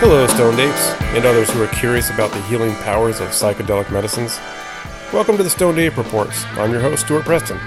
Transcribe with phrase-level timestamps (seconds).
[0.00, 4.40] Hello, Stoned Apes, and others who are curious about the healing powers of psychedelic medicines.
[5.12, 6.46] Welcome to the Stoned Ape Reports.
[6.52, 7.60] I'm your host, Stuart Preston.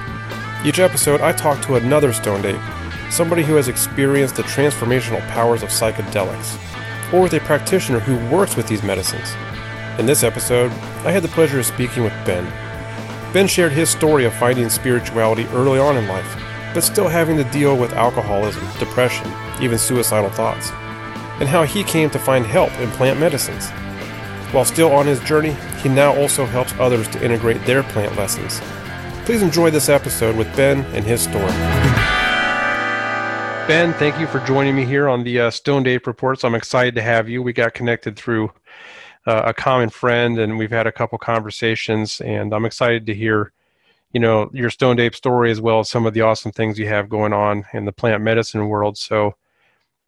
[0.65, 2.59] Each episode, I talk to another Stoned Ape,
[3.11, 6.57] somebody who has experienced the transformational powers of psychedelics,
[7.13, 9.35] or with a practitioner who works with these medicines.
[9.99, 10.71] In this episode,
[11.05, 12.51] I had the pleasure of speaking with Ben.
[13.31, 16.35] Ben shared his story of finding spirituality early on in life,
[16.73, 19.31] but still having to deal with alcoholism, depression,
[19.61, 20.71] even suicidal thoughts
[21.39, 23.69] and how he came to find help in plant medicines.
[24.51, 28.61] While still on his journey, he now also helps others to integrate their plant lessons.
[29.25, 31.51] Please enjoy this episode with Ben and his story.
[33.65, 36.43] Ben, thank you for joining me here on the uh, Stoned Ape Reports.
[36.43, 37.41] I'm excited to have you.
[37.41, 38.51] We got connected through
[39.25, 43.53] uh, a common friend, and we've had a couple conversations, and I'm excited to hear,
[44.11, 46.89] you know, your stone Ape story as well as some of the awesome things you
[46.89, 48.97] have going on in the plant medicine world.
[48.97, 49.35] So,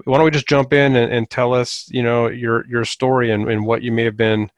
[0.04, 3.32] why don't we just jump in and, and tell us, you know, your your story
[3.32, 4.50] and, and what you may have been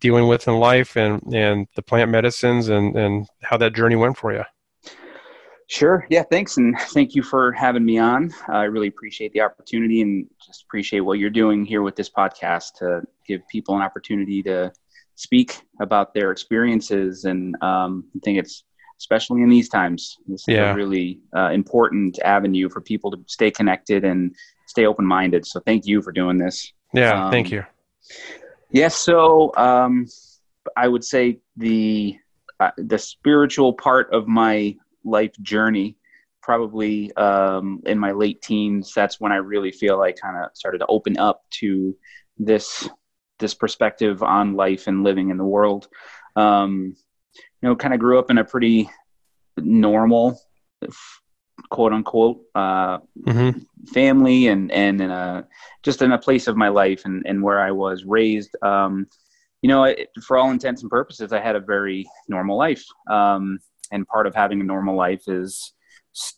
[0.00, 4.16] dealing with in life and and the plant medicines and and how that journey went
[4.16, 4.42] for you.
[5.68, 6.06] Sure.
[6.10, 6.24] Yeah.
[6.30, 8.30] Thanks, and thank you for having me on.
[8.48, 12.74] I really appreciate the opportunity, and just appreciate what you're doing here with this podcast
[12.80, 14.70] to give people an opportunity to
[15.14, 17.24] speak about their experiences.
[17.24, 18.64] And um, I think it's
[19.02, 20.70] especially in these times, this yeah.
[20.70, 24.32] is a really uh, important avenue for people to stay connected and
[24.72, 25.46] stay open minded.
[25.46, 26.72] So thank you for doing this.
[26.94, 27.64] Yeah, um, thank you.
[28.08, 28.26] Yes,
[28.70, 30.06] yeah, so um,
[30.76, 32.16] I would say the
[32.58, 35.96] uh, the spiritual part of my life journey,
[36.42, 38.92] probably um, in my late teens.
[38.94, 41.94] That's when I really feel I kind of started to open up to
[42.38, 42.88] this
[43.38, 45.88] this perspective on life and living in the world.
[46.34, 46.96] Um,
[47.34, 48.88] you know, kind of grew up in a pretty
[49.58, 50.40] normal
[51.70, 53.58] quote unquote uh, mm-hmm.
[53.88, 55.46] Family and and in a
[55.82, 58.56] just in a place of my life and and where I was raised.
[58.62, 59.06] Um,
[59.62, 62.84] you know, it, for all intents and purposes, I had a very normal life.
[63.08, 63.60] Um,
[63.92, 65.72] and part of having a normal life is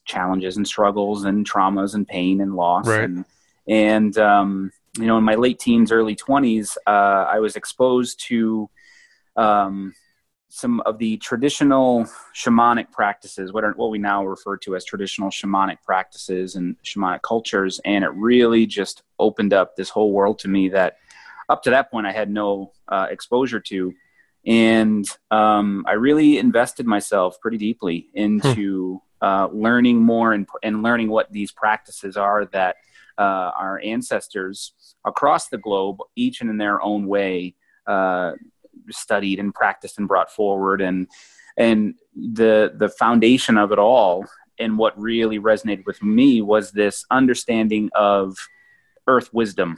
[0.04, 2.86] challenges and struggles and traumas and pain and loss.
[2.86, 3.04] Right.
[3.04, 3.24] And,
[3.66, 6.90] and um, you know, in my late teens, early 20s, uh,
[7.30, 8.68] I was exposed to
[9.36, 9.94] um,
[10.54, 15.28] some of the traditional shamanic practices, what are what we now refer to as traditional
[15.28, 20.46] shamanic practices and shamanic cultures, and it really just opened up this whole world to
[20.46, 20.98] me that
[21.48, 23.92] up to that point I had no uh, exposure to,
[24.46, 29.26] and um, I really invested myself pretty deeply into hmm.
[29.26, 32.76] uh, learning more and, and learning what these practices are that
[33.18, 34.72] uh, our ancestors
[35.04, 37.56] across the globe, each in their own way,
[37.88, 38.32] uh,
[38.90, 41.08] studied and practiced and brought forward and
[41.56, 44.24] and the the foundation of it all
[44.58, 48.36] and what really resonated with me was this understanding of
[49.06, 49.76] earth wisdom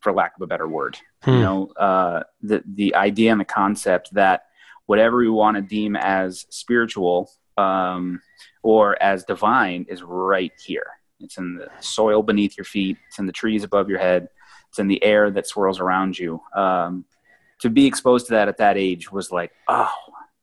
[0.00, 0.96] for lack of a better word.
[1.22, 1.30] Hmm.
[1.30, 4.44] you know uh, the the idea and the concept that
[4.86, 8.20] whatever we want to deem as spiritual um,
[8.62, 10.86] or as divine is right here.
[11.20, 12.96] It's in the soil beneath your feet.
[13.08, 14.28] It's in the trees above your head.
[14.68, 16.40] It's in the air that swirls around you.
[16.54, 17.04] Um,
[17.60, 19.92] to be exposed to that at that age was like, oh,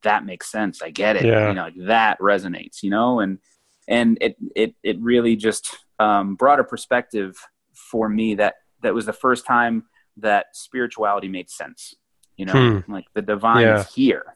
[0.03, 0.81] that makes sense.
[0.81, 1.25] I get it.
[1.25, 1.49] Yeah.
[1.49, 2.83] You know, like that resonates.
[2.83, 3.39] You know, and
[3.87, 7.35] and it it it really just um, brought a perspective
[7.73, 9.83] for me that that was the first time
[10.17, 11.95] that spirituality made sense.
[12.37, 12.91] You know, hmm.
[12.91, 13.79] like the divine yeah.
[13.79, 14.35] is here,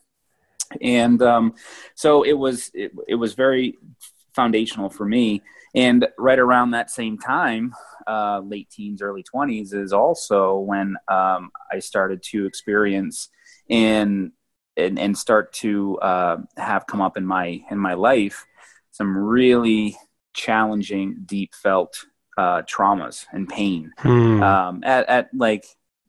[0.82, 1.54] and um,
[1.96, 3.78] so it was it, it was very
[4.34, 5.42] foundational for me.
[5.76, 7.74] And right around that same time,
[8.08, 13.30] uh, late teens, early 20s, is also when um, I started to experience
[13.70, 14.32] and,
[14.76, 18.46] and, and start to uh, have come up in my, in my life
[18.92, 19.96] some really
[20.34, 22.06] challenging, deep felt
[22.38, 24.42] uh, traumas and pain hmm.
[24.42, 25.66] um, at, at like,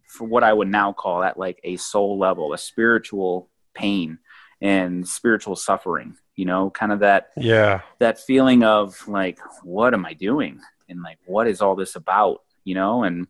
[0.06, 4.18] for what I would now call at like a soul level, a spiritual pain
[4.60, 10.04] and spiritual suffering you know kind of that yeah that feeling of like what am
[10.04, 13.26] i doing and like what is all this about you know and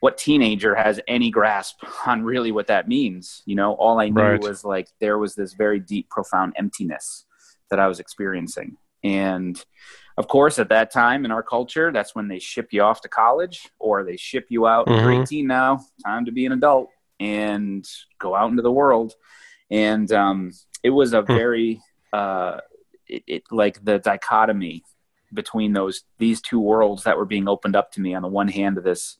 [0.00, 1.76] what teenager has any grasp
[2.06, 4.42] on really what that means you know all i knew right.
[4.42, 7.24] was like there was this very deep profound emptiness
[7.70, 9.64] that i was experiencing and
[10.16, 13.08] of course at that time in our culture that's when they ship you off to
[13.08, 15.00] college or they ship you out mm-hmm.
[15.00, 16.88] you're 18 now time to be an adult
[17.20, 17.86] and
[18.18, 19.14] go out into the world
[19.70, 20.52] and um,
[20.82, 21.26] it was a hmm.
[21.34, 21.82] very
[22.12, 22.58] uh,
[23.06, 24.84] it, it, like the dichotomy
[25.32, 28.48] between those these two worlds that were being opened up to me on the one
[28.48, 29.18] hand of this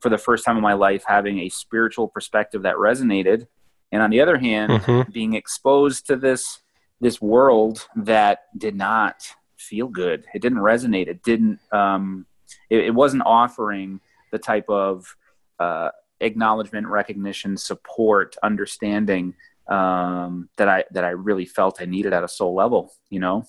[0.00, 3.46] for the first time in my life having a spiritual perspective that resonated.
[3.92, 5.10] And on the other hand mm-hmm.
[5.10, 6.60] being exposed to this
[7.00, 9.26] this world that did not
[9.56, 10.24] feel good.
[10.34, 11.08] It didn't resonate.
[11.08, 12.26] It didn't um,
[12.70, 14.00] it, it wasn't offering
[14.30, 15.16] the type of
[15.58, 15.90] uh,
[16.20, 19.34] acknowledgement, recognition, support, understanding
[19.68, 22.92] um, that I that I really felt I needed at a soul level.
[23.10, 23.44] You know.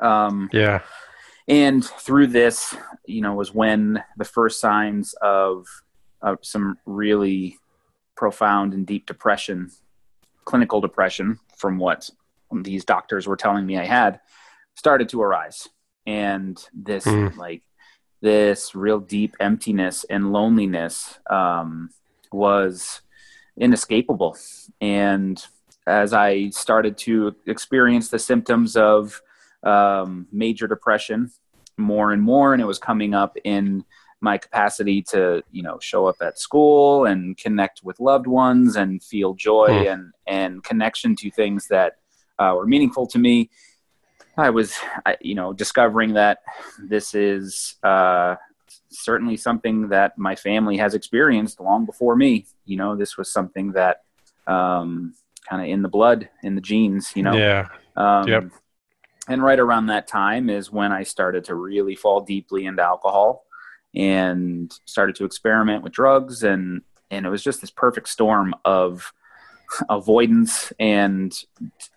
[0.00, 0.80] Um, yeah.
[1.46, 2.74] And through this,
[3.06, 5.66] you know, was when the first signs of,
[6.22, 7.58] of some really
[8.16, 9.70] profound and deep depression,
[10.46, 12.08] clinical depression, from what
[12.50, 14.20] these doctors were telling me I had,
[14.74, 15.68] started to arise.
[16.06, 17.36] And this, mm.
[17.36, 17.62] like,
[18.22, 21.90] this real deep emptiness and loneliness um,
[22.32, 23.02] was
[23.58, 24.36] inescapable.
[24.80, 25.44] And
[25.86, 29.20] as I started to experience the symptoms of
[29.62, 31.30] um, major depression
[31.76, 33.84] more and more, and it was coming up in
[34.20, 39.02] my capacity to you know show up at school and connect with loved ones and
[39.02, 39.92] feel joy mm.
[39.92, 41.94] and and connection to things that
[42.38, 43.50] uh, were meaningful to me.
[44.36, 44.74] I was,
[45.20, 46.38] you know, discovering that
[46.78, 48.34] this is uh,
[48.90, 52.46] certainly something that my family has experienced long before me.
[52.64, 54.02] You know, this was something that
[54.46, 55.14] um,
[55.48, 57.12] kind of in the blood, in the genes.
[57.14, 57.68] You know, yeah.
[57.96, 58.44] Um, yep
[59.28, 63.46] and right around that time is when I started to really fall deeply into alcohol
[63.94, 69.12] and started to experiment with drugs and and it was just this perfect storm of
[69.88, 71.32] avoidance and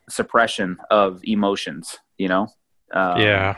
[0.10, 2.48] suppression of emotions you know
[2.94, 3.56] um, yeah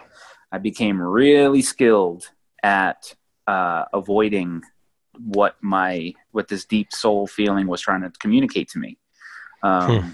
[0.51, 2.29] i became really skilled
[2.63, 3.15] at
[3.47, 4.61] uh, avoiding
[5.17, 8.97] what my what this deep soul feeling was trying to communicate to me
[9.63, 10.09] um, hmm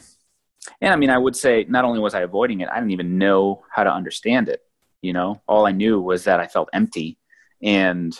[0.81, 3.17] and I mean, I would say not only was I avoiding it, I didn't even
[3.17, 4.61] know how to understand it.
[5.01, 7.17] You know, all I knew was that I felt empty,
[7.61, 8.19] and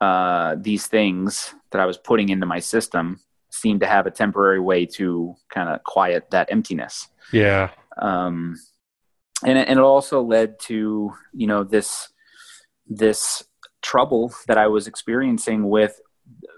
[0.00, 3.20] uh, these things that I was putting into my system
[3.50, 7.08] seemed to have a temporary way to kind of quiet that emptiness.
[7.32, 7.70] Yeah.
[8.00, 8.58] Um,
[9.44, 12.08] and and it also led to you know this
[12.86, 13.44] this
[13.82, 16.00] trouble that I was experiencing with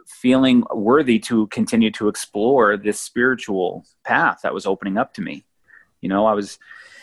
[0.06, 5.44] feeling worthy to continue to explore this spiritual path that was opening up to me.
[6.00, 6.58] You know, I was,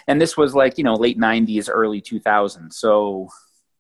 [0.07, 2.73] and this was like, you know, late 90s, early 2000s.
[2.73, 3.29] So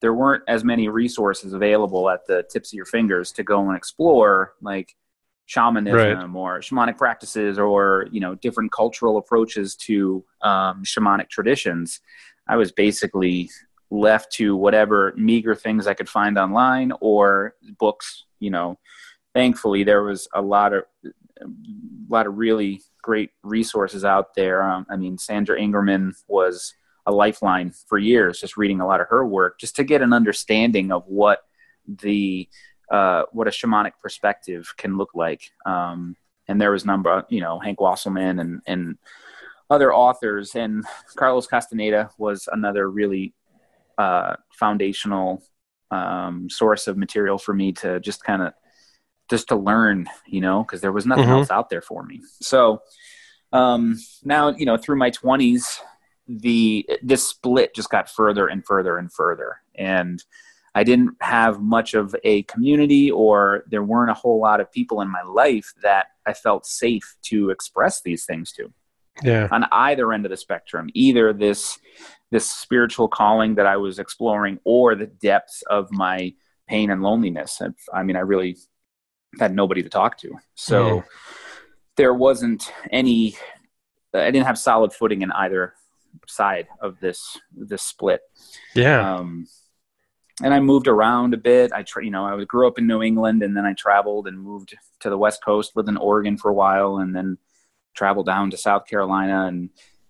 [0.01, 3.77] there weren't as many resources available at the tips of your fingers to go and
[3.77, 4.95] explore like
[5.45, 6.39] shamanism right.
[6.39, 11.99] or shamanic practices or, you know, different cultural approaches to um, shamanic traditions.
[12.47, 13.49] I was basically
[13.91, 18.79] left to whatever meager things I could find online or books, you know,
[19.33, 21.45] thankfully there was a lot of a
[22.09, 24.63] lot of really great resources out there.
[24.63, 26.73] Um, I mean, Sandra Ingerman was
[27.05, 30.13] a lifeline for years, just reading a lot of her work, just to get an
[30.13, 31.39] understanding of what
[31.87, 32.47] the
[32.91, 35.51] uh, what a shamanic perspective can look like.
[35.65, 36.15] Um,
[36.47, 38.97] and there was number, you know, Hank Wasselman and and
[39.69, 40.85] other authors, and
[41.15, 43.33] Carlos Castaneda was another really
[44.01, 45.27] uh, foundational
[45.91, 48.53] um, source of material for me to just kind of
[49.29, 51.45] just to learn, you know, because there was nothing mm-hmm.
[51.47, 52.17] else out there for me.
[52.41, 52.81] So
[53.51, 55.63] um, now, you know, through my twenties,
[56.27, 60.23] the this split just got further and further and further, and
[60.73, 65.01] I didn't have much of a community, or there weren't a whole lot of people
[65.01, 68.71] in my life that I felt safe to express these things to.
[69.23, 69.47] Yeah.
[69.51, 71.79] On either end of the spectrum, either this
[72.31, 76.33] this spiritual calling that I was exploring, or the depths of my
[76.67, 77.61] pain and loneliness.
[77.93, 78.57] I mean, I really
[79.39, 80.35] had nobody to talk to.
[80.55, 81.03] So mm.
[81.97, 83.35] there wasn't any.
[84.13, 85.73] I didn't have solid footing in either
[86.27, 88.21] side of this this split.
[88.75, 89.15] Yeah.
[89.15, 89.47] Um,
[90.43, 91.71] and I moved around a bit.
[91.71, 94.41] I, tra- you know, I grew up in New England, and then I traveled and
[94.41, 97.37] moved to the West Coast, lived in Oregon for a while, and then
[97.93, 99.69] traveled down to South Carolina, and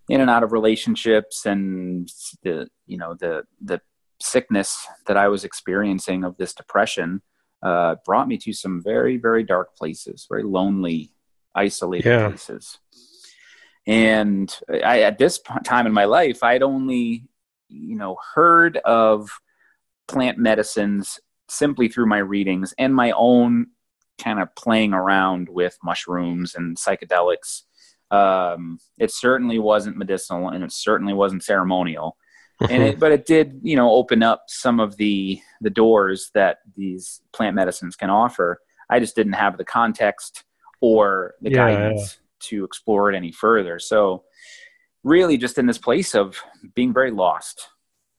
[0.10, 2.12] in and out of relationships, and
[2.44, 3.82] the, you know, the the
[4.20, 7.22] sickness that I was experiencing of this depression
[7.64, 11.12] uh, brought me to some very, very dark places, very lonely,
[11.56, 12.28] isolated yeah.
[12.28, 12.80] places.
[13.88, 17.24] And I, at this time in my life, I'd only,
[17.68, 19.30] you know, heard of
[20.08, 21.20] plant medicines
[21.50, 23.68] simply through my readings and my own
[24.20, 27.64] kind of playing around with mushrooms and psychedelics.
[28.12, 32.18] Um, it certainly wasn't medicinal and it certainly wasn't ceremonial.
[32.70, 36.60] And it, but it did you know open up some of the the doors that
[36.76, 38.62] these plant medicines can offer.
[38.90, 40.44] I just didn't have the context
[40.80, 42.50] or the yeah, guidance yeah.
[42.50, 43.80] to explore it any further.
[43.80, 44.26] So
[45.04, 46.40] really just in this place of
[46.76, 47.70] being very lost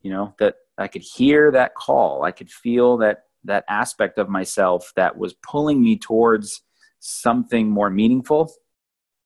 [0.03, 2.25] you know that i could hear that call.
[2.25, 6.63] I could feel that that aspect of myself that was pulling me towards
[7.01, 8.53] something more meaningful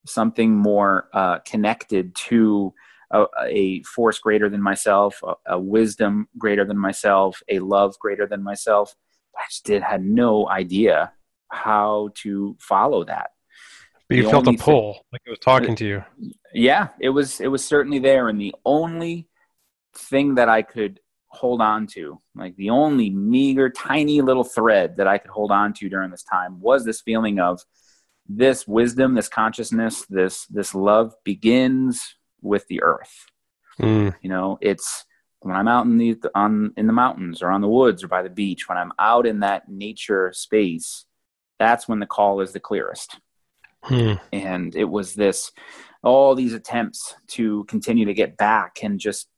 [0.07, 2.73] something more uh, connected to
[3.11, 8.27] a, a force greater than myself, a, a, wisdom greater than myself, a love greater
[8.27, 8.95] than myself.
[9.37, 11.13] I just did had no idea
[11.51, 13.31] how to follow that.
[14.09, 16.05] But you the felt a pull, thing, like it was talking to you.
[16.55, 19.29] Yeah, it was it was certainly there, and the only
[19.97, 25.09] thing that I could hold on to, like the only meager, tiny little thread that
[25.09, 27.61] I could hold on to during this time, was this feeling of
[28.29, 33.27] this wisdom, this consciousness, this this love begins with the earth.
[33.81, 34.15] Mm.
[34.23, 35.05] You know, it's
[35.41, 38.23] when I'm out in the on in the mountains or on the woods or by
[38.23, 41.07] the beach, when I'm out in that nature space,
[41.59, 43.19] that's when the call is the clearest.
[43.83, 44.15] Hmm.
[44.33, 45.53] And it was this,
[46.03, 49.29] all these attempts to continue to get back and just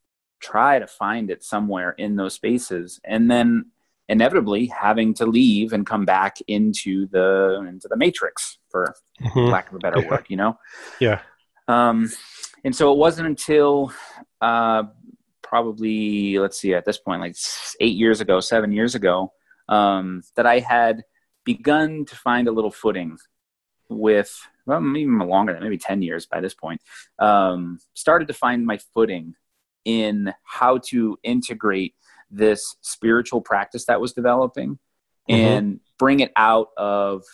[0.41, 2.99] try to find it somewhere in those spaces.
[3.05, 3.67] And then
[4.09, 9.51] inevitably having to leave and come back into the into the matrix for mm-hmm.
[9.51, 10.09] lack of a better yeah.
[10.09, 10.57] word you know
[11.01, 11.21] yeah
[11.69, 12.11] um
[12.65, 13.93] and so it wasn't until
[14.41, 14.83] uh
[15.43, 17.35] probably let's see at this point like
[17.81, 19.33] eight years ago seven years ago
[19.69, 21.03] um that i had
[21.45, 23.17] begun to find a little footing
[23.89, 26.81] with well, even longer than maybe 10 years by this point,
[27.19, 29.35] um, started to find my footing
[29.87, 31.95] in how to integrate
[32.31, 34.79] this spiritual practice that was developing
[35.29, 35.35] mm-hmm.
[35.35, 37.25] and bring it out of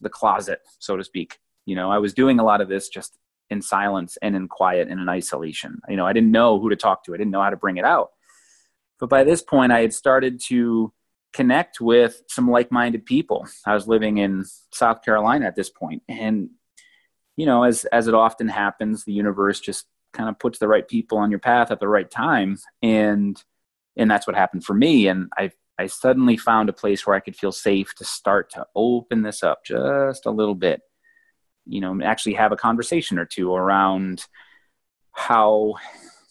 [0.00, 1.38] the closet, so to speak.
[1.66, 3.18] You know, I was doing a lot of this just
[3.50, 5.80] in silence and in quiet and in isolation.
[5.88, 7.76] You know, I didn't know who to talk to, I didn't know how to bring
[7.76, 8.10] it out.
[8.98, 10.92] But by this point, I had started to
[11.32, 13.46] connect with some like-minded people.
[13.64, 16.50] I was living in South Carolina at this point, and
[17.36, 20.88] you know, as as it often happens, the universe just kind of puts the right
[20.88, 23.40] people on your path at the right time, and
[23.96, 25.06] and that's what happened for me.
[25.06, 28.66] And I I suddenly found a place where I could feel safe to start to
[28.74, 30.80] open this up just a little bit.
[31.66, 34.24] You know, actually have a conversation or two around
[35.12, 35.74] how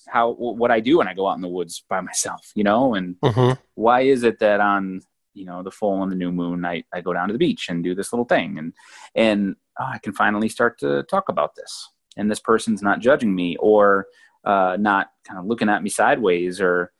[0.07, 2.95] how what I do when I go out in the woods by myself, you know,
[2.95, 3.59] and mm-hmm.
[3.75, 5.01] why is it that on
[5.33, 7.69] you know the full and the new moon I, I go down to the beach
[7.69, 8.73] and do this little thing and
[9.13, 13.35] and oh, I can finally start to talk about this and this person's not judging
[13.35, 14.07] me or
[14.43, 16.91] uh, not kind of looking at me sideways or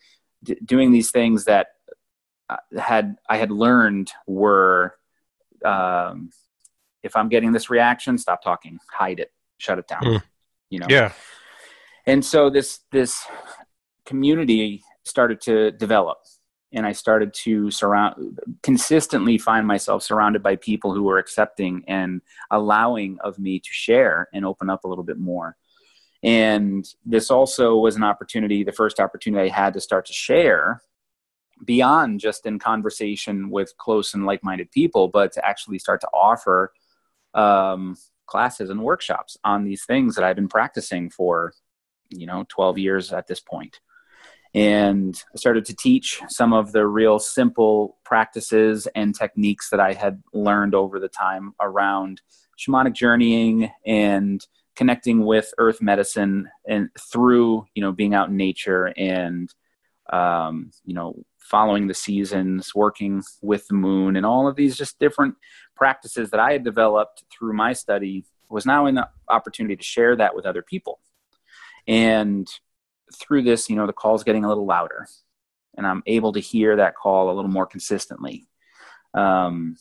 [0.44, 1.68] d- doing these things that
[2.78, 4.96] had I had learned were
[5.66, 6.30] um,
[7.04, 10.04] if I'm getting this reaction, stop talking, hide it, shut it down.
[10.04, 10.24] Mm.
[10.70, 11.14] You know, yeah
[12.08, 13.24] and so this this
[14.06, 16.18] community started to develop
[16.72, 22.22] and i started to surround consistently find myself surrounded by people who were accepting and
[22.50, 25.56] allowing of me to share and open up a little bit more
[26.24, 30.82] and this also was an opportunity the first opportunity i had to start to share
[31.66, 36.72] beyond just in conversation with close and like-minded people but to actually start to offer
[37.34, 37.96] um,
[38.26, 41.54] classes and workshops on these things that i've been practicing for
[42.10, 43.80] you know 12 years at this point.
[44.54, 49.94] And i started to teach some of the real simple practices and techniques that i
[49.94, 52.22] had learned over the time around
[52.58, 54.46] shamanic journeying and
[54.76, 59.54] connecting with earth medicine and through you know being out in nature and
[60.12, 65.00] um, you know following the seasons working with the moon and all of these just
[65.00, 65.36] different
[65.76, 70.36] practices that i had developed through my study was now the opportunity to share that
[70.36, 71.00] with other people
[71.88, 72.48] and
[73.14, 75.08] through this, you know, the call is getting a little louder
[75.76, 78.48] and I'm able to hear that call a little more consistently.
[79.14, 79.78] Um,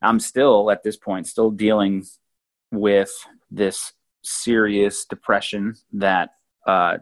[0.00, 2.04] I'm still at this point still dealing
[2.72, 3.12] with
[3.50, 3.92] this
[4.24, 6.30] serious depression that
[6.66, 6.98] uh,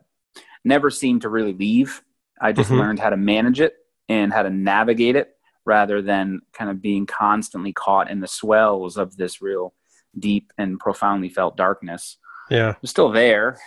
[0.65, 2.03] never seemed to really leave.
[2.41, 2.81] I just mm-hmm.
[2.81, 3.75] learned how to manage it
[4.09, 8.97] and how to navigate it rather than kind of being constantly caught in the swells
[8.97, 9.75] of this real
[10.19, 12.17] deep and profoundly felt darkness.
[12.51, 12.75] Yeah.
[12.81, 13.59] I'm still there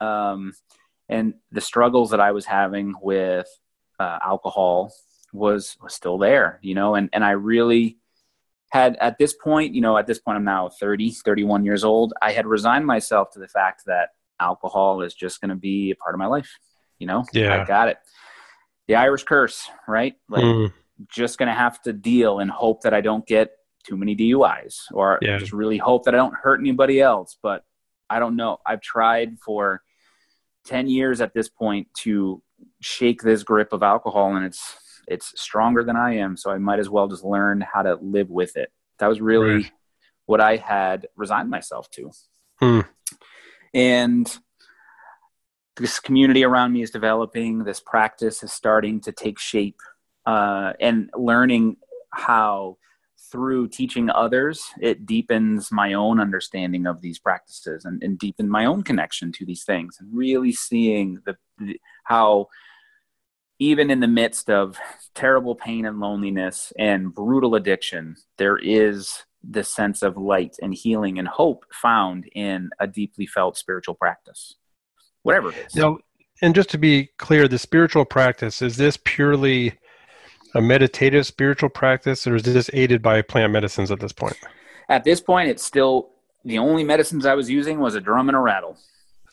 [0.00, 0.52] um,
[1.08, 3.48] and the struggles that I was having with
[3.98, 4.92] uh, alcohol
[5.32, 7.98] was was still there, you know, and and I really
[8.70, 12.12] had at this point, you know, at this point I'm now 30, 31 years old.
[12.20, 15.96] I had resigned myself to the fact that alcohol is just going to be a
[15.96, 16.50] part of my life,
[17.04, 17.24] you know.
[17.34, 17.98] Yeah, I got it.
[18.88, 20.14] The Irish curse, right?
[20.30, 20.72] Like, mm.
[21.10, 23.50] just to have to deal and hope that I don't get
[23.86, 25.36] too many DUIs, or yeah.
[25.36, 27.36] just really hope that I don't hurt anybody else.
[27.42, 27.62] But
[28.08, 28.56] I don't know.
[28.64, 29.82] I've tried for
[30.64, 32.42] 10 years at this point to
[32.80, 36.78] shake this grip of alcohol and it's it's stronger than I am, so I might
[36.78, 38.72] as well just learn how to live with it.
[39.00, 39.72] That was really right.
[40.24, 42.10] what I had resigned myself to.
[42.58, 42.80] Hmm.
[43.74, 44.38] And
[45.76, 47.64] this community around me is developing.
[47.64, 49.80] This practice is starting to take shape,
[50.26, 51.76] uh, and learning
[52.12, 52.78] how
[53.30, 58.64] through teaching others, it deepens my own understanding of these practices and, and deepen my
[58.64, 62.46] own connection to these things and really seeing the, the, how
[63.58, 64.78] even in the midst of
[65.14, 71.18] terrible pain and loneliness and brutal addiction, there is the sense of light and healing
[71.18, 74.56] and hope found in a deeply felt spiritual practice,
[75.24, 75.74] whatever it is.
[75.74, 75.98] Now,
[76.40, 79.74] and just to be clear, the spiritual practice is this purely
[80.54, 84.36] a meditative spiritual practice, or is this aided by plant medicines at this point?
[84.88, 86.10] At this point, it's still
[86.44, 88.78] the only medicines I was using was a drum and a rattle.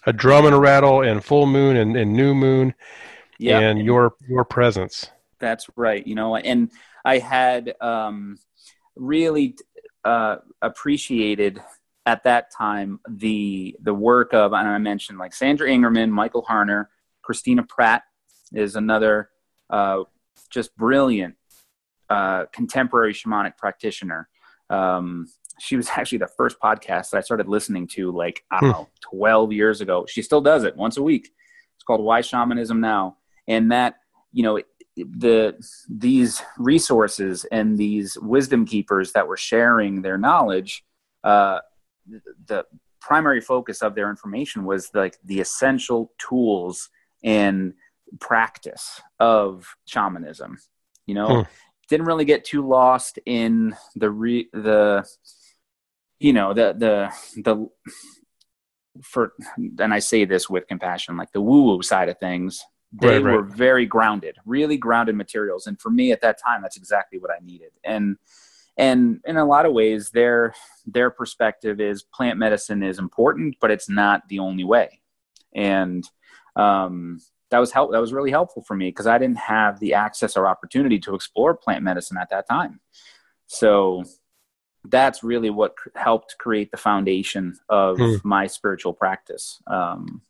[0.08, 2.74] A drum and a rattle, and full moon and, and new moon,
[3.38, 3.62] yep.
[3.62, 5.12] and your your presence.
[5.38, 6.06] That's right.
[6.06, 6.72] You know, and
[7.06, 8.40] I had um,
[8.96, 9.58] really
[10.04, 11.62] uh, appreciated
[12.06, 16.88] at that time the the work of, and I mentioned like Sandra Ingerman, Michael Harner,
[17.22, 18.04] Christina Pratt
[18.54, 19.30] is another
[19.70, 20.04] uh,
[20.50, 21.36] just brilliant
[22.10, 24.28] uh, contemporary shamanic practitioner.
[24.70, 25.28] Um,
[25.60, 28.78] she was actually the first podcast that I started listening to, like I don't hmm.
[28.80, 30.06] know, twelve years ago.
[30.08, 31.30] She still does it once a week.
[31.76, 33.18] It's called Why Shamanism Now,
[33.48, 33.96] and that
[34.32, 34.60] you know
[34.96, 35.56] the
[35.90, 40.84] these resources and these wisdom keepers that were sharing their knowledge.
[41.24, 41.60] Uh,
[42.48, 42.66] the
[43.00, 46.90] primary focus of their information was like the essential tools
[47.24, 47.74] and
[48.20, 50.58] practice of shamanism.
[51.06, 51.50] You know, hmm.
[51.90, 55.06] didn't really get too lost in the re- the
[56.20, 57.68] you know the the the
[59.02, 59.34] for
[59.80, 62.64] and I say this with compassion, like the woo woo side of things.
[62.94, 63.36] They right, right.
[63.36, 67.32] were very grounded, really grounded materials, and for me at that time, that's exactly what
[67.32, 67.72] I needed.
[67.86, 68.18] And
[68.78, 70.54] and in a lot of ways, their
[70.86, 75.02] their perspective is plant medicine is important, but it's not the only way.
[75.54, 76.04] And
[76.56, 77.92] um, that was help.
[77.92, 81.16] That was really helpful for me because I didn't have the access or opportunity to
[81.16, 82.80] explore plant medicine at that time.
[83.48, 84.04] So
[84.86, 88.16] that's really what cr- helped create the foundation of hmm.
[88.24, 89.62] my spiritual practice.
[89.68, 90.22] Um,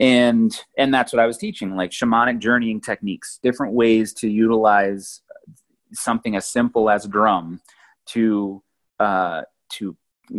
[0.00, 5.20] and and that's what I was teaching, like shamanic journeying techniques, different ways to utilize
[5.92, 7.60] something as simple as drum
[8.06, 8.62] to
[8.98, 9.96] uh, to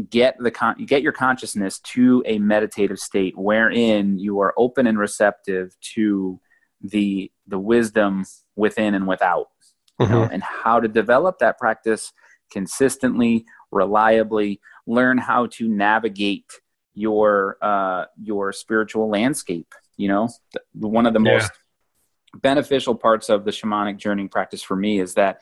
[0.09, 4.97] get the con- get your consciousness to a meditative state wherein you are open and
[4.97, 6.39] receptive to
[6.81, 9.49] the the wisdom within and without
[9.99, 10.11] mm-hmm.
[10.11, 12.13] know, and how to develop that practice
[12.51, 16.51] consistently reliably learn how to navigate
[16.93, 20.29] your uh, your spiritual landscape you know
[20.73, 21.33] one of the yeah.
[21.33, 21.51] most
[22.37, 25.41] beneficial parts of the shamanic journeying practice for me is that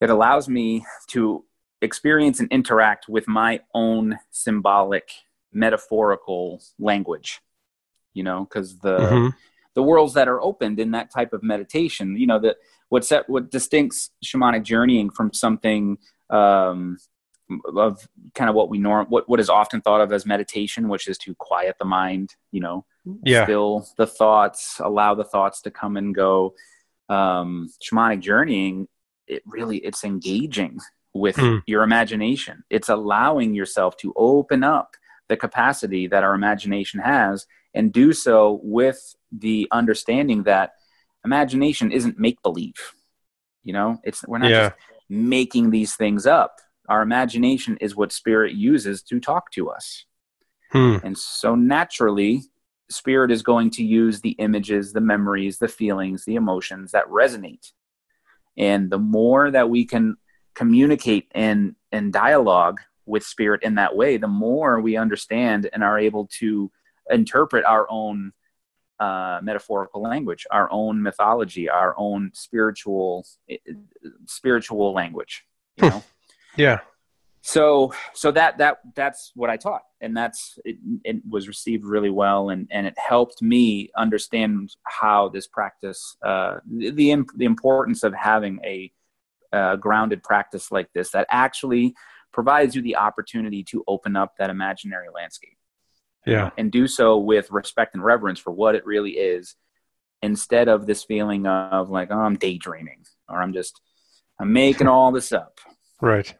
[0.00, 1.44] it allows me to
[1.82, 5.10] experience and interact with my own symbolic
[5.52, 7.40] metaphorical language
[8.14, 9.28] you know because the mm-hmm.
[9.74, 12.56] the worlds that are opened in that type of meditation you know that
[12.88, 16.96] what set what distincts shamanic journeying from something um,
[17.76, 21.08] of kind of what we norm what what is often thought of as meditation which
[21.08, 22.84] is to quiet the mind you know
[23.24, 23.44] yeah.
[23.44, 26.54] still the thoughts allow the thoughts to come and go
[27.08, 28.86] um shamanic journeying
[29.26, 30.78] it really it's engaging
[31.12, 31.62] with mm.
[31.66, 32.64] your imagination.
[32.70, 34.96] It's allowing yourself to open up
[35.28, 40.72] the capacity that our imagination has and do so with the understanding that
[41.24, 42.94] imagination isn't make believe.
[43.62, 44.68] You know, it's we're not yeah.
[44.70, 46.60] just making these things up.
[46.90, 50.04] Our imagination is what spirit uses to talk to us.
[50.72, 50.96] Hmm.
[51.02, 52.42] And so naturally,
[52.90, 57.72] spirit is going to use the images, the memories, the feelings, the emotions that resonate.
[58.58, 60.16] And the more that we can
[60.54, 65.98] communicate and and dialogue with spirit in that way the more we understand and are
[65.98, 66.70] able to
[67.08, 68.32] interpret our own
[68.98, 73.24] uh, metaphorical language our own mythology our own spiritual
[74.26, 75.44] spiritual language
[75.76, 76.02] you know
[76.56, 76.80] yeah
[77.42, 82.10] so so that that that's what i taught and that's it, it, was received really
[82.10, 88.12] well and and it helped me understand how this practice uh the the importance of
[88.14, 88.92] having a
[89.52, 91.94] uh, grounded practice like this that actually
[92.32, 95.56] provides you the opportunity to open up that imaginary landscape.
[96.26, 96.50] Yeah.
[96.56, 99.56] And do so with respect and reverence for what it really is
[100.22, 103.80] instead of this feeling of like, oh, I'm daydreaming or I'm just,
[104.38, 105.58] I'm making all this up.
[106.02, 106.34] Right.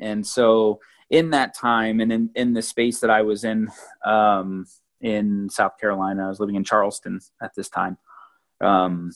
[0.00, 3.70] And so in that time and in, in the space that I was in,
[4.04, 4.66] um,
[5.00, 7.98] in South Carolina, I was living in Charleston at this time.
[8.60, 9.12] Um,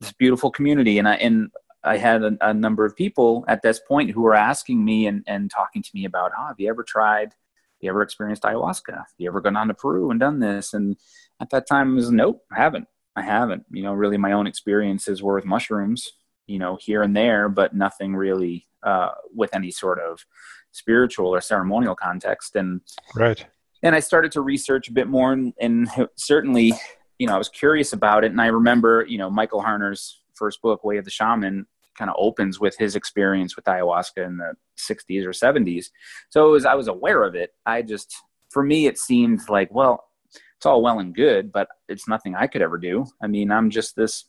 [0.00, 1.50] this beautiful community and I, and
[1.82, 5.24] I had a, a, number of people at this point who were asking me and,
[5.26, 8.96] and talking to me about, oh, have you ever tried, have you ever experienced ayahuasca?
[8.96, 10.74] Have you ever gone on to Peru and done this?
[10.74, 10.96] And
[11.40, 12.86] at that time, it was nope, I haven't.
[13.16, 13.64] I haven't.
[13.70, 16.12] You know, really, my own experiences were with mushrooms,
[16.50, 20.24] you know, here and there, but nothing really uh, with any sort of
[20.72, 22.56] spiritual or ceremonial context.
[22.56, 22.80] And
[23.14, 23.44] right.
[23.82, 26.74] And I started to research a bit more, and, and certainly
[27.20, 28.32] you know, I was curious about it.
[28.32, 31.66] And I remember, you know, Michael Harner's first book, Way of the Shaman,
[31.98, 35.90] kind of opens with his experience with ayahuasca in the 60s or 70s.
[36.30, 37.50] So was, I was aware of it.
[37.66, 38.16] I just,
[38.48, 40.08] for me, it seemed like, well,
[40.56, 43.04] it's all well and good, but it's nothing I could ever do.
[43.22, 44.24] I mean, I'm just this,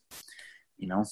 [0.78, 1.06] you know,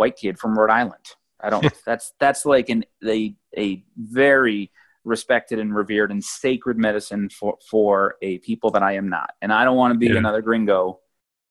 [0.00, 1.04] white kid from Rhode Island.
[1.38, 1.70] I don't.
[1.86, 4.72] that's that's like an a a very
[5.04, 9.52] respected and revered and sacred medicine for for a people that I am not, and
[9.52, 10.16] I don't want to be yeah.
[10.16, 11.00] another gringo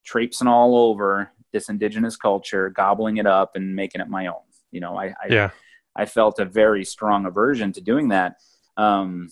[0.04, 4.42] traipsing all over this indigenous culture, gobbling it up and making it my own.
[4.72, 5.50] You know, I, I yeah.
[5.96, 8.38] I felt a very strong aversion to doing that,
[8.78, 9.30] um,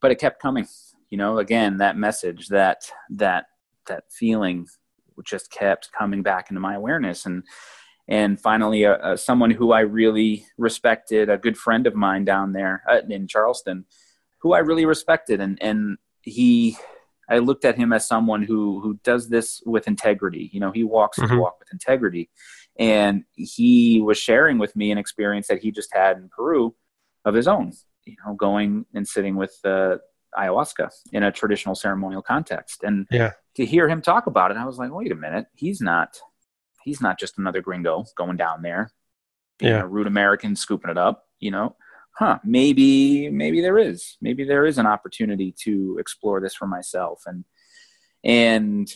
[0.00, 0.66] but it kept coming.
[1.10, 3.46] You know, again, that message, that that
[3.88, 4.68] that feeling,
[5.24, 7.42] just kept coming back into my awareness, and
[8.10, 12.52] and finally, uh, uh, someone who I really respected, a good friend of mine down
[12.52, 13.84] there uh, in Charleston,
[14.40, 16.76] who I really respected, and and he,
[17.28, 20.50] I looked at him as someone who who does this with integrity.
[20.52, 21.30] You know, he walks mm-hmm.
[21.30, 22.30] his walk with integrity,
[22.76, 26.74] and he was sharing with me an experience that he just had in Peru
[27.24, 27.72] of his own.
[28.06, 29.98] You know, going and sitting with uh,
[30.36, 33.34] ayahuasca in a traditional ceremonial context, and yeah.
[33.54, 36.18] to hear him talk about it, I was like, wait a minute, he's not
[36.84, 38.92] he's not just another gringo going down there,
[39.60, 41.24] yeah, a rude American scooping it up.
[41.38, 41.76] You know,
[42.12, 42.38] huh?
[42.44, 47.44] Maybe maybe there is maybe there is an opportunity to explore this for myself, and
[48.24, 48.92] and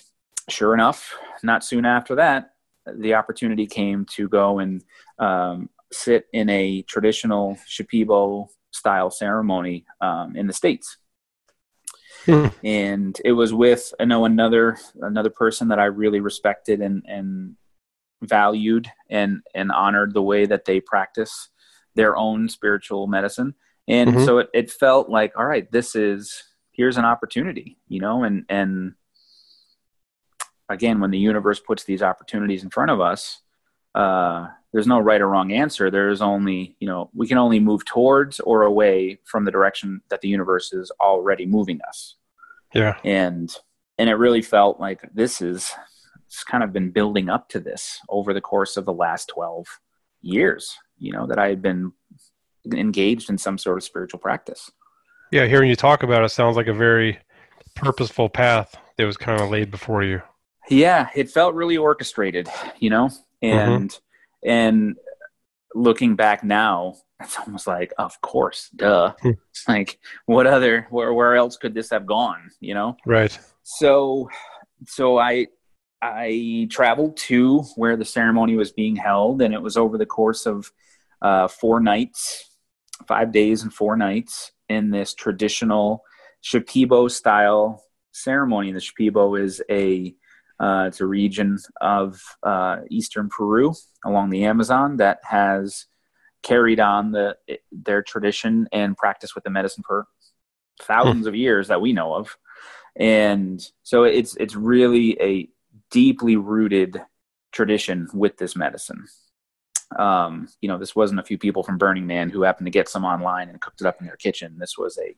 [0.49, 2.51] sure enough, not soon after that,
[2.87, 4.85] the opportunity came to go and
[5.19, 10.99] um, sit in a traditional Shipibo style ceremony um, in the states.
[12.27, 12.47] Hmm.
[12.63, 17.57] And it was with I know another another person that I really respected and and
[18.27, 21.49] valued and and honored the way that they practice
[21.95, 23.55] their own spiritual medicine.
[23.87, 24.25] And mm-hmm.
[24.25, 28.45] so it, it felt like all right this is here's an opportunity you know and
[28.49, 28.95] and
[30.69, 33.43] again when the universe puts these opportunities in front of us
[33.95, 35.91] uh, there's no right or wrong answer.
[35.91, 40.21] There's only you know we can only move towards or away from the direction that
[40.21, 42.17] the universe is already moving us.
[42.75, 42.97] Yeah.
[43.05, 43.55] And
[43.99, 45.73] and it really felt like this is
[46.35, 49.67] it's kind of been building up to this over the course of the last 12
[50.21, 51.93] years, you know, that I had been
[52.73, 54.71] engaged in some sort of spiritual practice.
[55.31, 57.19] Yeah, hearing you talk about it sounds like a very
[57.77, 60.23] purposeful path that was kind of laid before you.
[60.69, 62.49] Yeah, it felt really orchestrated,
[62.81, 64.49] you know, and mm-hmm.
[64.49, 64.97] and
[65.75, 69.13] looking back now, it's almost like, of course, duh.
[69.21, 69.31] Hmm.
[69.69, 72.51] like, what other where where else could this have gone?
[72.61, 73.39] You know, right?
[73.63, 74.31] So,
[74.87, 75.47] so I
[76.03, 80.47] I traveled to where the ceremony was being held, and it was over the course
[80.47, 80.71] of
[81.23, 82.51] uh, four nights,
[83.09, 86.03] five days and four nights in this traditional
[86.43, 88.73] Shipibo style ceremony.
[88.73, 90.15] The Shipibo is a
[90.61, 95.87] uh, it's a region of uh, eastern Peru along the Amazon that has
[96.43, 97.37] carried on the
[97.73, 100.07] their tradition and practice with the medicine for
[100.83, 101.29] thousands hmm.
[101.29, 102.37] of years that we know of,
[102.97, 105.49] and so it's it's really a
[105.95, 107.01] deeply rooted
[107.53, 109.07] tradition with this medicine.
[109.97, 112.89] Um, you know, this wasn't a few people from Burning Man who happened to get
[112.89, 114.57] some online and cooked it up in their kitchen.
[114.59, 115.15] This was a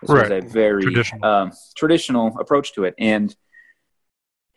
[0.00, 0.30] this right.
[0.30, 1.24] was a very traditional.
[1.24, 3.34] Um, traditional approach to it, and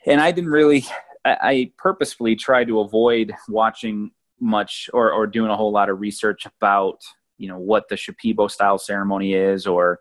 [0.06, 0.86] and I didn't really.
[1.26, 6.00] I, I purposefully tried to avoid watching much or or doing a whole lot of
[6.00, 7.02] research about
[7.40, 10.00] you know what the Shipibo style ceremony is, or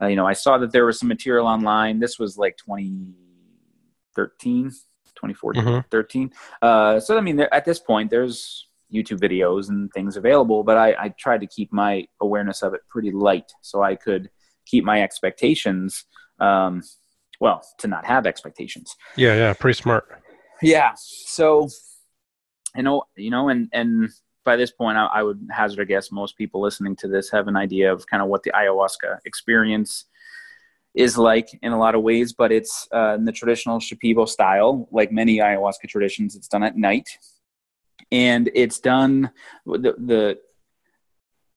[0.00, 1.98] uh, you know, I saw that there was some material online.
[1.98, 3.14] This was like twenty
[4.14, 5.80] 13, 2014, mm-hmm.
[5.90, 6.32] 13.
[6.62, 10.76] Uh, so, I mean, there, at this point, there's YouTube videos and things available, but
[10.76, 14.30] I, I tried to keep my awareness of it pretty light so I could
[14.66, 16.04] keep my expectations,
[16.40, 16.82] um,
[17.40, 18.94] well, to not have expectations.
[19.16, 20.22] Yeah, yeah, pretty smart.
[20.62, 20.92] Yeah.
[20.96, 21.68] So,
[22.76, 24.10] you know, you know, and, and,
[24.44, 27.48] by this point, I, I would hazard a guess most people listening to this have
[27.48, 30.04] an idea of kind of what the ayahuasca experience
[30.94, 34.88] is like in a lot of ways, but it's uh, in the traditional Shipibo style.
[34.92, 37.08] Like many ayahuasca traditions, it's done at night,
[38.12, 39.30] and it's done
[39.66, 40.38] the, the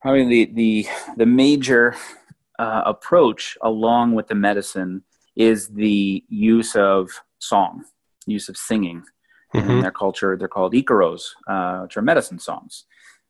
[0.02, 1.94] probably the the the major
[2.58, 5.02] uh, approach along with the medicine
[5.36, 7.84] is the use of song,
[8.26, 9.04] use of singing.
[9.54, 9.70] Mm-hmm.
[9.70, 12.84] In their culture, they're called icaros, uh, which are medicine songs.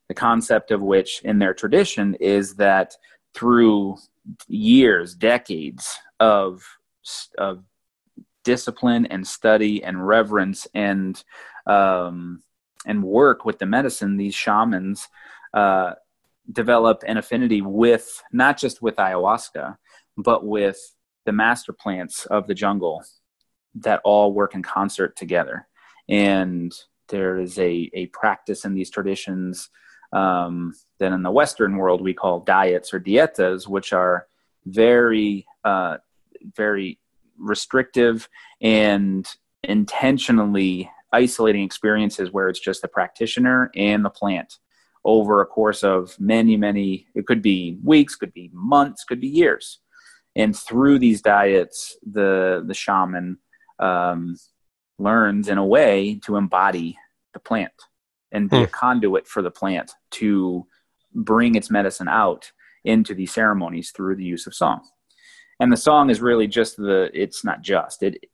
[0.09, 2.97] The concept of which, in their tradition, is that
[3.35, 3.99] through
[4.47, 6.63] years, decades of
[7.37, 7.65] of
[8.45, 11.23] discipline and study and reverence and
[11.67, 12.43] um,
[12.87, 15.09] and work with the medicine, these shamans
[15.53, 15.93] uh,
[16.51, 19.77] develop an affinity with not just with ayahuasca,
[20.17, 20.95] but with
[21.27, 23.03] the master plants of the jungle
[23.75, 25.67] that all work in concert together.
[26.09, 26.73] And
[27.09, 29.69] there is a, a practice in these traditions
[30.13, 34.27] um, that in the Western world we call diets or dietas, which are
[34.67, 35.99] very, uh,
[36.57, 36.99] very
[37.39, 38.29] restrictive
[38.61, 39.27] and
[39.63, 44.59] intentionally isolating experiences where it's just the practitioner and the plant
[45.05, 49.29] over a course of many, many, it could be weeks, could be months, could be
[49.29, 49.81] years.
[50.37, 53.39] And through these diets, the, the shaman
[53.79, 54.37] um,
[54.99, 56.97] learns in a way to embody
[57.33, 57.73] the plant
[58.33, 58.65] and be hmm.
[58.65, 60.67] a conduit for the plant to
[61.19, 62.51] bring its medicine out
[62.85, 64.81] into these ceremonies through the use of song.
[65.61, 68.25] And the song is really just the, it's not just, it,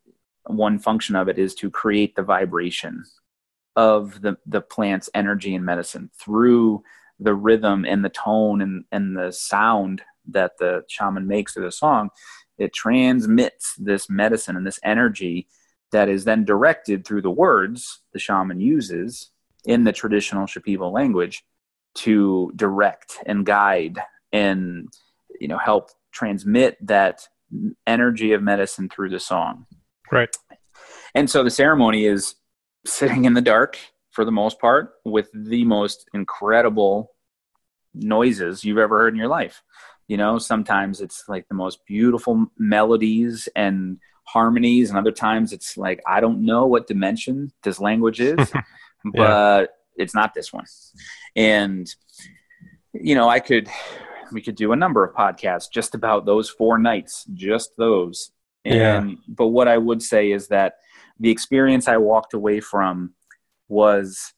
[0.47, 3.03] one function of it is to create the vibration
[3.77, 6.83] of the, the plant's energy and medicine through
[7.19, 11.73] the rhythm and the tone and, and the sound that the shaman makes through the
[11.73, 12.11] song.
[12.59, 15.49] It transmits this medicine and this energy
[15.93, 19.31] that is then directed through the words the shaman uses
[19.65, 21.45] in the traditional Shipibo language
[21.95, 23.99] to direct and guide
[24.33, 24.89] and
[25.41, 27.29] you know help transmit that
[27.87, 29.67] energy of medicine through the song.
[30.11, 30.35] Right.
[31.15, 32.35] And so the ceremony is
[32.85, 33.79] sitting in the dark
[34.11, 37.13] for the most part with the most incredible
[37.95, 39.63] noises you've ever heard in your life.
[40.09, 45.79] You know, sometimes it's like the most beautiful melodies and harmonies, and other times it's
[45.79, 48.37] like, I don't know what dimension this language is,
[49.05, 49.67] but yeah.
[49.97, 50.65] It's not this one.
[51.37, 51.87] And,
[52.93, 53.69] you know, I could,
[54.33, 58.31] we could do a number of podcasts just about those four nights, just those.
[58.65, 59.17] And, yeah.
[59.29, 60.77] but what I would say is that
[61.21, 63.15] the experience I walked away from
[63.69, 64.33] was,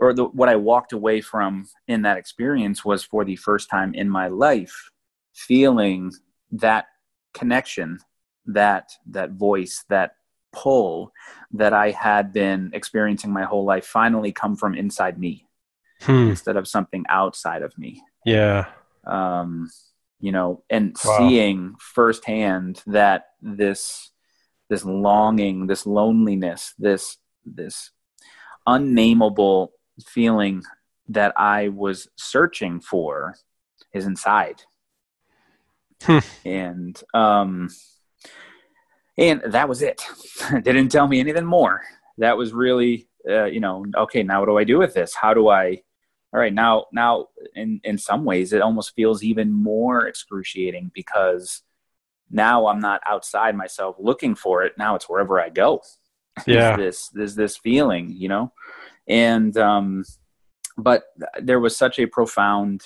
[0.00, 3.94] or the, what I walked away from in that experience was for the first time
[3.94, 4.90] in my life
[5.32, 6.12] feeling
[6.50, 6.86] that
[7.32, 7.98] connection,
[8.46, 10.15] that that voice, that
[10.56, 11.12] pull
[11.52, 15.46] that I had been experiencing my whole life finally come from inside me
[16.00, 16.30] hmm.
[16.30, 18.02] instead of something outside of me.
[18.24, 18.66] Yeah.
[19.06, 19.70] Um,
[20.18, 21.18] you know, and wow.
[21.18, 24.10] seeing firsthand that this
[24.68, 27.90] this longing, this loneliness, this this
[28.66, 29.72] unnameable
[30.04, 30.62] feeling
[31.08, 33.36] that I was searching for
[33.92, 34.62] is inside.
[36.02, 36.18] Hmm.
[36.44, 37.68] And um
[39.18, 40.02] and that was it.
[40.62, 41.82] didn't tell me anything more.
[42.18, 45.14] That was really uh, you know, okay, now what do I do with this?
[45.14, 45.82] How do I
[46.32, 51.62] all right, now now in in some ways it almost feels even more excruciating because
[52.30, 54.72] now I'm not outside myself looking for it.
[54.76, 55.82] Now it's wherever I go.
[56.46, 56.76] Yeah.
[56.76, 58.52] this this this feeling, you know,
[59.08, 60.04] and um,
[60.76, 61.04] but
[61.40, 62.82] there was such a profound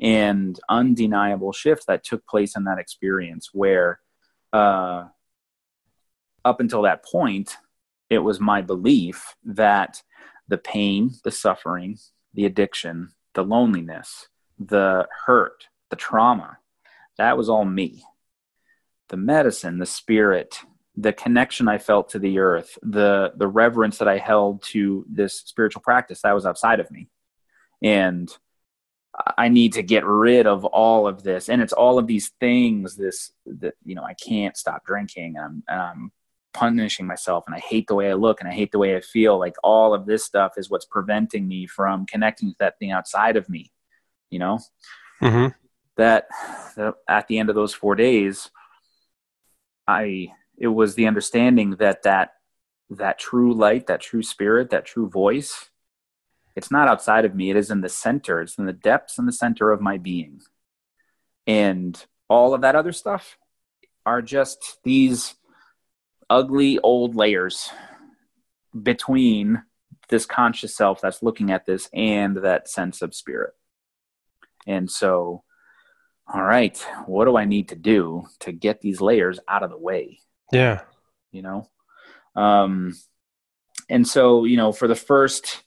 [0.00, 4.00] and undeniable shift that took place in that experience where
[4.52, 5.04] uh,
[6.44, 7.56] up until that point
[8.10, 10.02] it was my belief that
[10.48, 11.98] the pain the suffering
[12.34, 16.58] the addiction the loneliness the hurt the trauma
[17.16, 18.02] that was all me
[19.08, 20.60] the medicine, the spirit,
[20.96, 25.34] the connection I felt to the earth, the the reverence that I held to this
[25.34, 27.08] spiritual practice that was outside of me.
[27.82, 28.30] And
[29.36, 31.48] I need to get rid of all of this.
[31.48, 35.62] And it's all of these things, this that you know, I can't stop drinking I'm,
[35.68, 36.12] I'm
[36.52, 39.00] punishing myself and I hate the way I look and I hate the way I
[39.00, 39.38] feel.
[39.38, 43.36] Like all of this stuff is what's preventing me from connecting with that thing outside
[43.36, 43.70] of me,
[44.30, 44.58] you know?
[45.22, 45.48] Mm-hmm.
[45.96, 46.28] That,
[46.76, 48.50] that at the end of those four days,
[49.86, 52.34] I it was the understanding that that
[52.90, 55.70] that true light, that true spirit, that true voice,
[56.56, 57.50] it's not outside of me.
[57.50, 58.40] It is in the center.
[58.40, 60.40] It's in the depths and the center of my being.
[61.46, 63.38] And all of that other stuff
[64.04, 65.34] are just these
[66.30, 67.70] ugly old layers
[68.82, 69.62] between
[70.08, 73.54] this conscious self that's looking at this and that sense of spirit.
[74.66, 75.42] And so
[76.32, 79.78] all right, what do I need to do to get these layers out of the
[79.78, 80.20] way?
[80.52, 80.82] Yeah.
[81.32, 81.70] You know?
[82.36, 82.94] Um,
[83.88, 85.62] and so, you know, for the first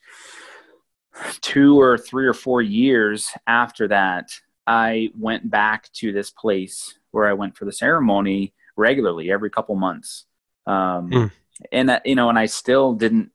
[1.40, 4.30] two or three or four years after that,
[4.64, 9.74] I went back to this place where I went for the ceremony regularly every couple
[9.74, 10.26] months.
[10.66, 11.30] Um, mm.
[11.70, 13.30] And that, you know, and I still didn't,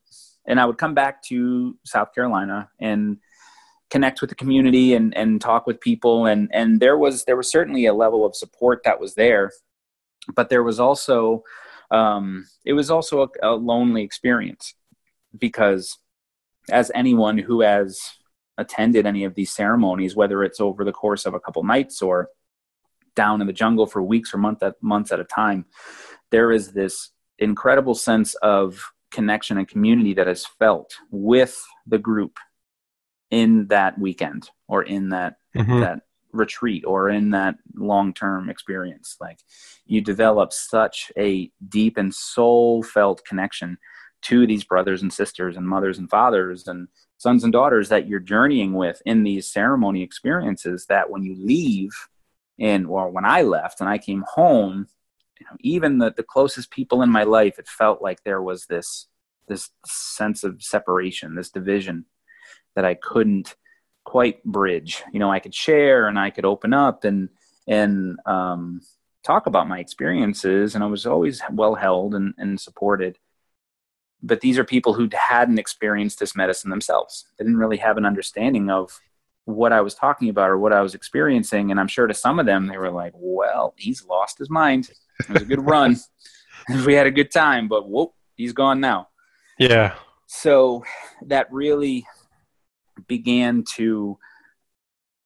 [0.45, 3.17] and I would come back to South Carolina and
[3.89, 7.49] connect with the community and, and talk with people and and there was there was
[7.49, 9.51] certainly a level of support that was there
[10.35, 11.43] but there was also
[11.89, 14.73] um, it was also a, a lonely experience
[15.37, 15.97] because
[16.69, 17.97] as anyone who has
[18.57, 22.29] attended any of these ceremonies whether it's over the course of a couple nights or
[23.15, 25.65] down in the jungle for weeks or month at, months at a time
[26.29, 32.38] there is this incredible sense of connection and community that is felt with the group
[33.32, 35.80] in that weekend or in that mm-hmm.
[35.80, 36.02] that
[36.34, 39.39] retreat or in that long-term experience like
[39.86, 43.78] you develop such a deep and soul felt connection
[44.21, 48.19] to these brothers and sisters and mothers and fathers and sons and daughters that you're
[48.19, 51.91] journeying with in these ceremony experiences that when you leave
[52.60, 54.88] and or when I left and I came home
[55.39, 58.65] you know, even the, the closest people in my life it felt like there was
[58.65, 59.08] this
[59.47, 62.06] this sense of separation this division
[62.76, 63.56] that I couldn't
[64.08, 65.04] quite bridge.
[65.12, 67.30] You know, I could share and I could open up and
[67.67, 68.82] and um,
[69.23, 73.17] talk about my experiences, and I was always well held and, and supported.
[74.23, 77.26] But these are people who hadn't experienced this medicine themselves.
[77.38, 78.97] They didn't really have an understanding of
[79.43, 81.69] what I was talking about or what I was experiencing.
[81.69, 84.89] And I'm sure to some of them, they were like, well, he's lost his mind.
[85.19, 85.97] It was a good run.
[86.86, 89.08] we had a good time, but whoop, he's gone now.
[89.60, 89.95] Yeah.
[90.27, 90.84] So
[91.25, 92.06] that really
[93.08, 94.17] began to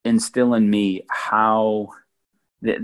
[0.04, 1.90] instill in me how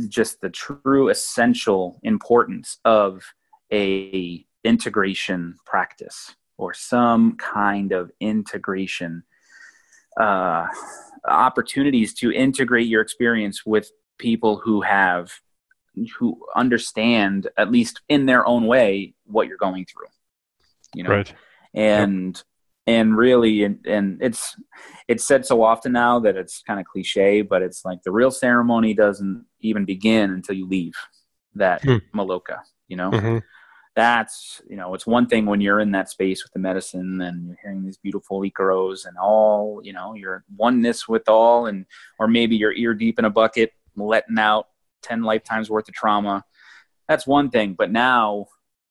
[0.08, 3.24] just the true essential importance of
[3.72, 9.24] a integration practice or some kind of integration
[10.20, 10.65] uh,
[11.28, 15.32] opportunities to integrate your experience with people who have
[16.18, 20.08] who understand at least in their own way what you're going through
[20.94, 21.34] you know right.
[21.74, 22.44] and
[22.88, 24.56] and really and, and it's
[25.08, 28.32] it's said so often now that it's kind of cliche but it's like the real
[28.32, 30.96] ceremony doesn't even begin until you leave
[31.56, 31.98] that hmm.
[32.16, 33.38] maloka you know mm-hmm.
[33.96, 37.48] that's you know it's one thing when you're in that space with the medicine and
[37.48, 41.86] you're hearing these beautiful ikaros and all you know your oneness with all and
[42.20, 44.68] or maybe you're ear deep in a bucket letting out
[45.04, 46.44] 10 lifetimes worth of trauma.
[47.08, 47.74] That's one thing.
[47.74, 48.48] But now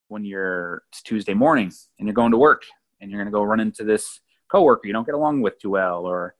[0.09, 2.63] when you're it's tuesday morning and you're going to work
[3.01, 5.71] and you're going to go run into this coworker you don't get along with too
[5.71, 6.37] well or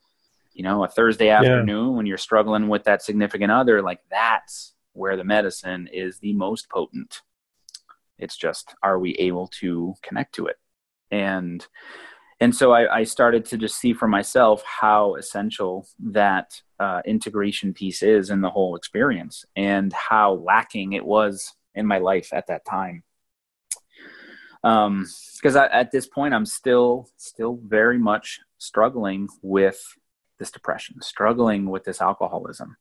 [0.53, 1.97] you know a thursday afternoon yeah.
[1.97, 6.69] when you're struggling with that significant other like that's where the medicine is the most
[6.71, 7.23] potent.
[8.19, 10.57] It's just are we able to connect to it?
[11.11, 11.65] And
[12.41, 17.73] and so I, I started to just see for myself how essential that uh, integration
[17.73, 22.47] piece is in the whole experience and how lacking it was in my life at
[22.49, 23.03] that time
[24.65, 29.81] um because at this point i'm still still very much struggling with
[30.39, 32.77] this depression struggling with this alcoholism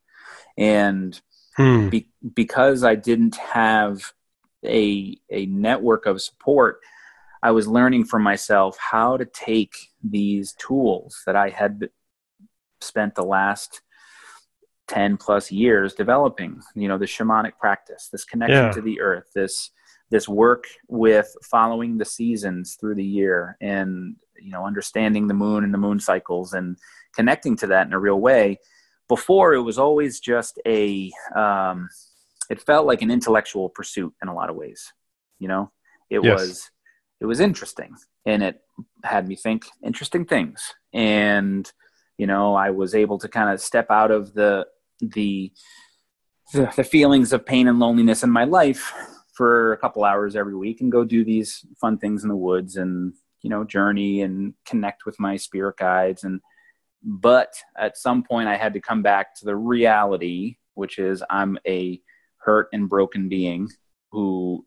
[0.57, 1.21] and
[1.57, 1.89] hmm.
[1.89, 4.13] be, because i didn't have
[4.65, 6.79] a a network of support
[7.45, 11.89] i was learning for myself how to take these tools that i had
[12.81, 13.81] spent the last
[14.87, 18.71] 10 plus years developing you know the shamanic practice this connection yeah.
[18.71, 19.71] to the earth this
[20.11, 25.63] this work with following the seasons through the year and you know understanding the moon
[25.63, 26.77] and the moon cycles and
[27.15, 28.59] connecting to that in a real way
[29.07, 31.89] before it was always just a um,
[32.49, 34.93] it felt like an intellectual pursuit in a lot of ways
[35.39, 35.71] you know
[36.09, 36.39] it yes.
[36.39, 36.71] was
[37.21, 38.61] it was interesting and it
[39.03, 40.73] had me think interesting things.
[40.93, 41.71] And
[42.17, 44.65] you know i was able to kind of step out of the
[45.01, 45.51] the
[46.53, 48.93] the, feelings of pain and loneliness in my life
[49.33, 52.75] for a couple hours every week and go do these fun things in the woods
[52.77, 56.23] and you know journey and connect with my spirit guides.
[56.23, 56.39] And
[57.03, 61.57] but at some point i had to come back to the reality which is i'm
[61.67, 61.99] a
[62.37, 63.69] hurt and broken being
[64.11, 64.65] who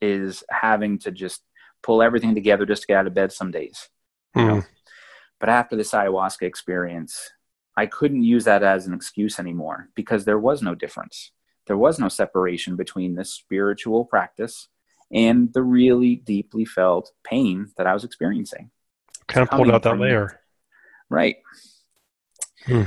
[0.00, 1.42] is having to just
[1.82, 3.88] pull everything together just to get out of bed some days
[4.36, 4.40] mm.
[4.40, 4.60] you know?
[4.60, 4.66] Hmm.
[5.40, 7.30] but after this ayahuasca experience
[7.76, 11.32] i couldn't use that as an excuse anymore because there was no difference
[11.66, 14.68] there was no separation between this spiritual practice
[15.12, 18.70] and the really deeply felt pain that I was experiencing.
[19.28, 20.40] Kind of pulled out that layer.
[21.10, 21.36] Right.
[22.64, 22.84] Hmm.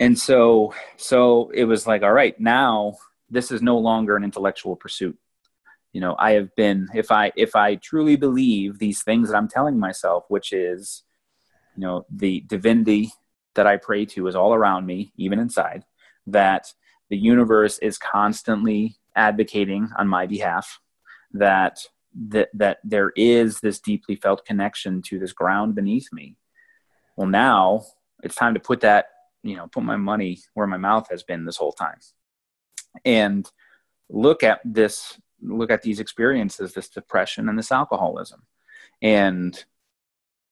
[0.00, 2.94] And so so it was like, all right, now
[3.28, 5.18] this is no longer an intellectual pursuit.
[5.94, 9.48] You know, I have been if I if I truly believe these things that I'm
[9.48, 11.04] telling myself, which is,
[11.76, 13.12] you know, the divinity
[13.54, 15.84] that I pray to is all around me, even inside,
[16.26, 16.66] that
[17.10, 20.80] the universe is constantly advocating on my behalf
[21.32, 21.78] that
[22.28, 26.36] that that there is this deeply felt connection to this ground beneath me.
[27.16, 27.84] Well now
[28.24, 29.06] it's time to put that
[29.44, 31.98] you know put my money where my mouth has been this whole time.
[33.04, 33.48] And
[34.08, 38.42] look at this look at these experiences this depression and this alcoholism
[39.02, 39.64] and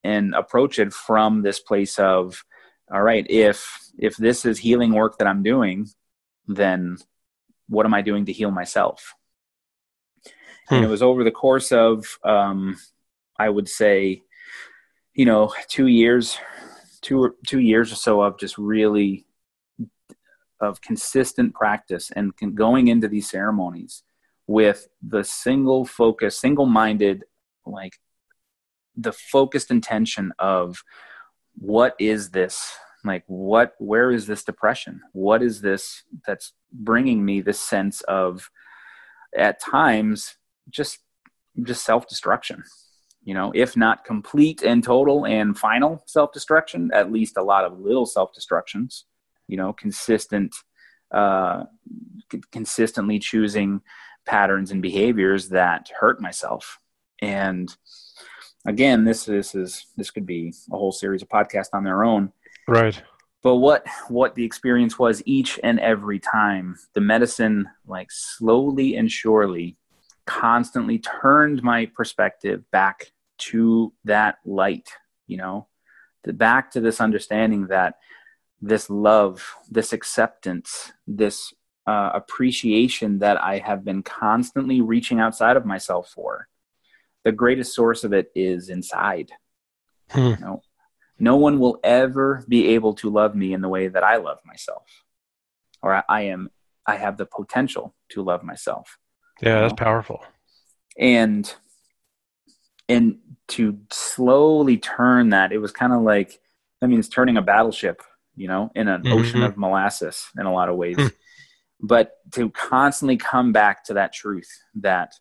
[0.04, 2.44] and approach it from this place of
[2.92, 5.88] all right if if this is healing work that i'm doing
[6.48, 6.96] then
[7.68, 9.14] what am I doing to heal myself?
[10.68, 10.74] hmm.
[10.74, 12.76] and it was over the course of um,
[13.36, 14.22] i would say
[15.14, 16.38] you know two years
[17.00, 19.26] two two years or so of just really
[20.60, 24.04] of consistent practice and going into these ceremonies
[24.46, 27.24] with the single focus single minded
[27.64, 27.94] like
[28.96, 30.82] the focused intention of
[31.54, 32.74] what is this?
[33.04, 35.00] Like what where is this depression?
[35.12, 38.48] What is this that's bringing me this sense of
[39.36, 40.36] at times
[40.70, 40.98] just
[41.62, 42.62] just self-destruction?
[43.24, 47.78] You know if not complete and total and final self-destruction at least a lot of
[47.78, 49.04] little self-destructions
[49.46, 50.54] you know consistent
[51.12, 51.64] uh
[52.50, 53.80] consistently choosing
[54.26, 56.78] patterns and behaviors that hurt myself.
[57.20, 57.74] And
[58.64, 62.32] again this this is this could be a whole series of podcasts on their own.
[62.68, 63.00] Right.
[63.42, 69.10] But what what the experience was each and every time the medicine like slowly and
[69.10, 69.76] surely
[70.26, 74.88] constantly turned my perspective back to that light
[75.26, 75.66] you know
[76.22, 77.96] the, back to this understanding that
[78.60, 81.52] this love this acceptance this
[81.86, 86.48] uh, appreciation that i have been constantly reaching outside of myself for
[87.24, 89.30] the greatest source of it is inside
[90.10, 90.20] hmm.
[90.20, 90.62] you know
[91.22, 94.38] no one will ever be able to love me in the way that I love
[94.44, 95.04] myself,
[95.80, 96.50] or I am.
[96.84, 98.98] I have the potential to love myself.
[99.40, 99.76] Yeah, that's know?
[99.76, 100.24] powerful.
[100.98, 101.52] And
[102.88, 103.18] and
[103.48, 106.40] to slowly turn that, it was kind of like
[106.82, 108.02] I mean, it's turning a battleship,
[108.34, 109.12] you know, in an mm-hmm.
[109.12, 110.98] ocean of molasses in a lot of ways.
[111.82, 115.14] But to constantly come back to that truth that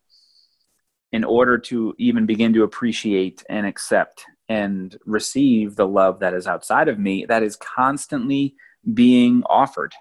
[1.12, 6.48] in order to even begin to appreciate and accept and receive the love that is
[6.48, 8.56] outside of me that is constantly
[8.94, 9.94] being offered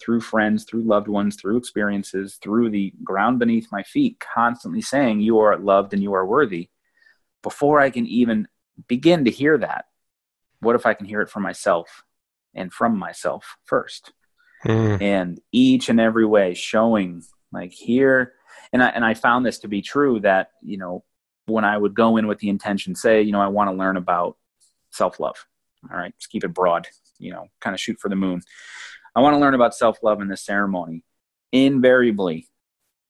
[0.00, 5.20] through friends, through loved ones, through experiences, through the ground beneath my feet, constantly saying,
[5.20, 6.70] You are loved and you are worthy.
[7.42, 8.48] Before I can even
[8.86, 9.86] begin to hear that,
[10.60, 12.04] what if I can hear it for myself
[12.54, 14.12] and from myself first?
[14.64, 15.00] Mm.
[15.00, 18.34] And each and every way showing, like, here,
[18.72, 21.04] and I, and I found this to be true that, you know,
[21.46, 23.96] when I would go in with the intention, say, you know, I want to learn
[23.96, 24.36] about
[24.90, 25.46] self love.
[25.90, 26.86] All right, let's keep it broad,
[27.18, 28.42] you know, kind of shoot for the moon.
[29.14, 31.04] I want to learn about self love in this ceremony.
[31.52, 32.48] Invariably,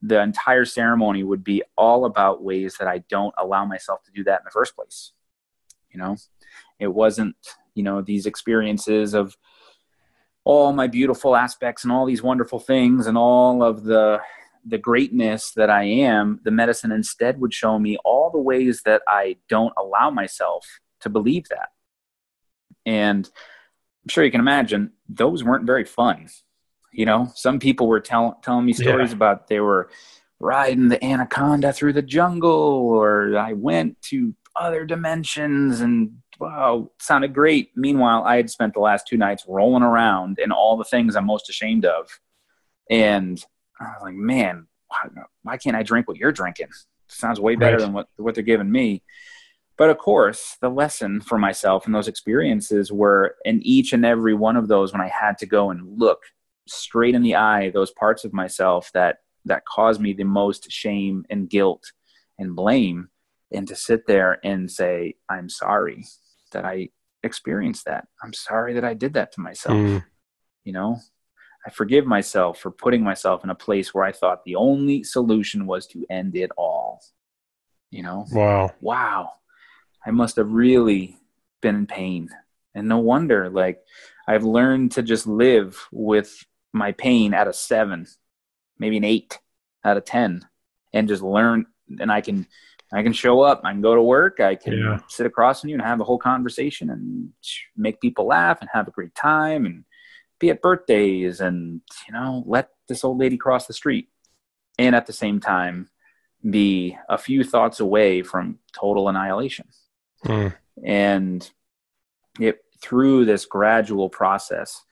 [0.03, 4.22] the entire ceremony would be all about ways that I don't allow myself to do
[4.24, 5.12] that in the first place.
[5.90, 6.16] You know,
[6.78, 7.34] it wasn't,
[7.74, 9.36] you know, these experiences of
[10.49, 14.18] all my beautiful aspects and all these wonderful things and all of the
[14.66, 19.03] the greatness that I am, the medicine instead would show me all the ways that
[19.07, 20.66] I don't allow myself
[21.01, 21.68] to believe that.
[22.84, 23.26] And
[24.05, 26.28] I'm sure you can imagine those weren't very fun.
[26.92, 29.16] You know, some people were tell, telling me stories yeah.
[29.16, 29.90] about they were
[30.40, 37.34] riding the anaconda through the jungle, or I went to other dimensions and wow, sounded
[37.34, 37.70] great.
[37.74, 41.26] Meanwhile, I had spent the last two nights rolling around in all the things I'm
[41.26, 42.09] most ashamed of.
[42.91, 43.43] And
[43.80, 44.66] I was like, man,
[45.43, 46.68] why, can't I drink what you're drinking?
[47.11, 47.84] sounds way better right.
[47.84, 49.03] than what what they're giving me.
[49.78, 54.34] But of course, the lesson for myself and those experiences were in each and every
[54.34, 56.20] one of those when I had to go and look
[56.70, 61.24] straight in the eye those parts of myself that that caused me the most shame
[61.30, 61.93] and guilt
[62.39, 63.09] and blame
[63.53, 66.05] and to sit there and say i'm sorry
[66.53, 66.88] that i
[67.22, 70.05] experienced that i'm sorry that i did that to myself mm.
[70.64, 70.99] you know
[71.66, 75.66] I forgive myself for putting myself in a place where I thought the only solution
[75.66, 77.03] was to end it all.
[77.90, 78.26] You know?
[78.32, 78.74] Wow.
[78.80, 79.32] Wow.
[80.05, 81.18] I must have really
[81.61, 82.30] been in pain.
[82.74, 83.82] And no wonder, like,
[84.26, 88.07] I've learned to just live with my pain at a seven,
[88.78, 89.38] maybe an eight
[89.84, 90.46] out of 10,
[90.92, 91.66] and just learn.
[91.99, 92.46] And I can,
[92.93, 93.61] I can show up.
[93.64, 94.41] I can go to work.
[94.41, 94.99] I can yeah.
[95.09, 97.30] sit across from you and have a whole conversation and
[97.76, 99.84] make people laugh and have a great time and
[100.39, 104.09] be at birthdays and you know let this old lady cross the street
[104.78, 105.89] and at the same time
[106.49, 109.66] be a few thoughts away from total annihilation
[110.24, 110.55] mm.
[110.84, 111.51] and
[112.39, 114.82] it through this gradual process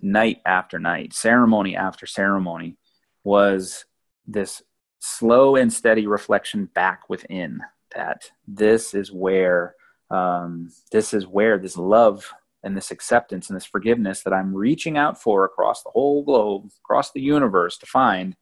[0.00, 2.76] night after night ceremony after ceremony
[3.22, 3.84] was
[4.26, 4.62] this
[5.00, 7.60] slow and steady reflection back within
[7.94, 9.74] that this is where
[10.10, 12.32] um, this is where this love
[12.62, 16.70] and this acceptance and this forgiveness that I'm reaching out for across the whole globe,
[16.84, 18.36] across the universe to find,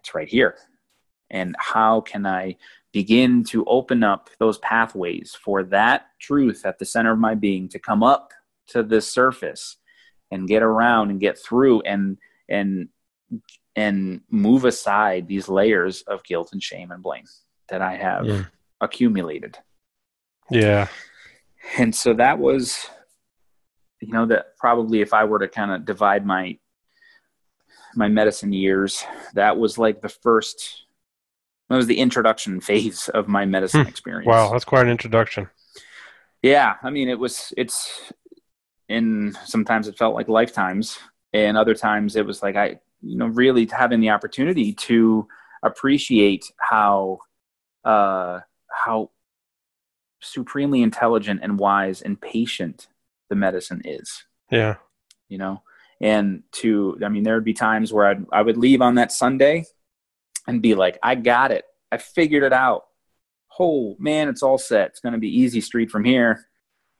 [0.00, 0.56] it's right here.
[1.30, 2.56] And how can I
[2.92, 7.68] begin to open up those pathways for that truth at the center of my being
[7.70, 8.32] to come up
[8.68, 9.76] to the surface
[10.30, 12.88] and get around and get through and and
[13.76, 17.24] and move aside these layers of guilt and shame and blame
[17.68, 18.50] that I have Mm.
[18.80, 19.58] accumulated.
[20.50, 20.88] Yeah.
[21.78, 22.86] And so that was,
[24.00, 26.58] you know, that probably if I were to kind of divide my
[27.94, 29.04] my medicine years,
[29.34, 30.84] that was like the first.
[31.68, 33.88] That was the introduction phase of my medicine Hmm.
[33.88, 34.26] experience.
[34.26, 35.48] Wow, that's quite an introduction.
[36.42, 37.52] Yeah, I mean, it was.
[37.56, 38.12] It's.
[38.88, 40.98] In sometimes it felt like lifetimes,
[41.32, 45.26] and other times it was like I, you know, really having the opportunity to
[45.62, 47.18] appreciate how,
[47.84, 48.40] uh,
[48.70, 49.10] how
[50.20, 52.88] supremely intelligent and wise and patient
[53.28, 54.24] the medicine is.
[54.50, 54.76] Yeah.
[55.28, 55.62] You know,
[56.00, 59.12] and to I mean, there would be times where I'd I would leave on that
[59.12, 59.64] Sunday,
[60.46, 62.84] and be like, I got it, I figured it out.
[63.58, 64.90] Oh man, it's all set.
[64.90, 66.46] It's going to be easy street from here.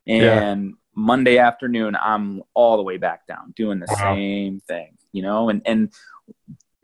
[0.07, 4.15] And Monday afternoon, I'm all the way back down doing the Wow.
[4.15, 5.93] same thing, you know, and, and,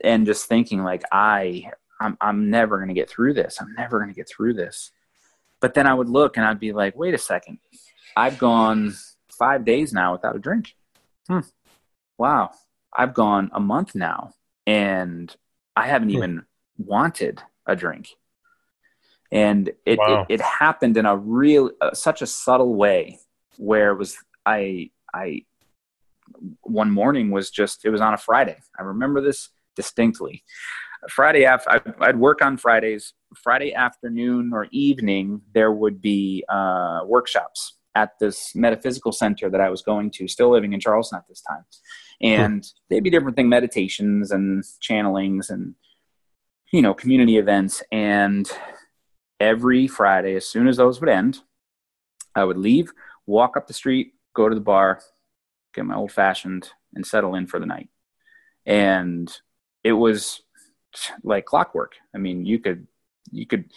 [0.01, 3.59] and just thinking like, I, I'm, I'm never going to get through this.
[3.59, 4.91] I'm never going to get through this.
[5.59, 7.57] But then I would look and I'd be like, wait a second.
[8.15, 8.93] I've gone
[9.37, 10.75] five days now without a drink.
[11.27, 11.39] Hmm.
[12.17, 12.51] Wow.
[12.95, 14.33] I've gone a month now
[14.65, 15.35] and
[15.75, 16.15] I haven't Hmm.
[16.17, 16.45] even
[16.77, 18.09] wanted a drink.
[19.31, 20.25] And it, Wow.
[20.29, 23.19] it, it happened in a real, uh, such a subtle way
[23.57, 25.43] where it was, I, I,
[26.61, 28.57] one morning was just, it was on a Friday.
[28.79, 30.43] I remember this distinctly.
[31.09, 33.13] Friday after, I'd, work on Fridays.
[33.35, 39.69] Friday afternoon or evening, there would be uh, workshops at this metaphysical center that I
[39.69, 41.65] was going to, still living in Charleston at this time.
[42.21, 45.75] And they'd be different thing, meditations and channelings and,
[46.73, 47.81] you know, community events.
[47.91, 48.49] And
[49.39, 51.39] every Friday, as soon as those would end,
[52.35, 52.91] I would leave,
[53.25, 55.01] walk up the street, go to the bar,
[55.73, 57.89] get my old fashioned, and settle in for the night.
[58.65, 59.31] And
[59.83, 60.41] it was
[61.23, 61.93] like clockwork.
[62.13, 62.87] I mean, you could
[63.31, 63.71] you could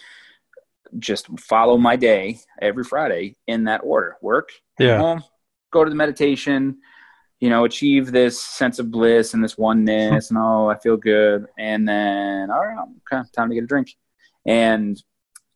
[0.99, 4.16] just follow my day every Friday in that order.
[4.20, 4.99] Work, Yeah.
[4.99, 5.24] home,
[5.70, 6.78] go to the meditation,
[7.40, 11.47] you know, achieve this sense of bliss and this oneness, and oh, I feel good.
[11.59, 13.88] And then, all right, okay, time to get a drink.
[14.47, 15.03] And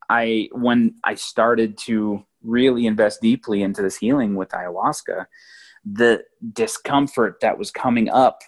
[0.08, 5.26] I, when I started to really invest deeply into this healing with ayahuasca,
[5.90, 8.40] the discomfort that was coming up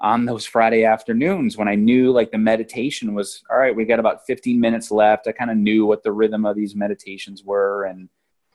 [0.00, 3.98] on those Friday afternoons when I knew like the meditation was all right, we got
[4.00, 5.26] about 15 minutes left.
[5.26, 8.08] I kind of knew what the rhythm of these meditations were, and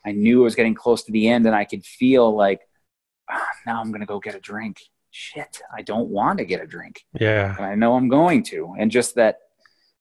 [0.05, 2.61] I knew it was getting close to the end, and I could feel like
[3.29, 4.77] "Ah, now I'm gonna go get a drink.
[5.09, 7.55] Shit, I don't want to get a drink, Yeah.
[7.57, 9.39] and I know I'm going to, and just that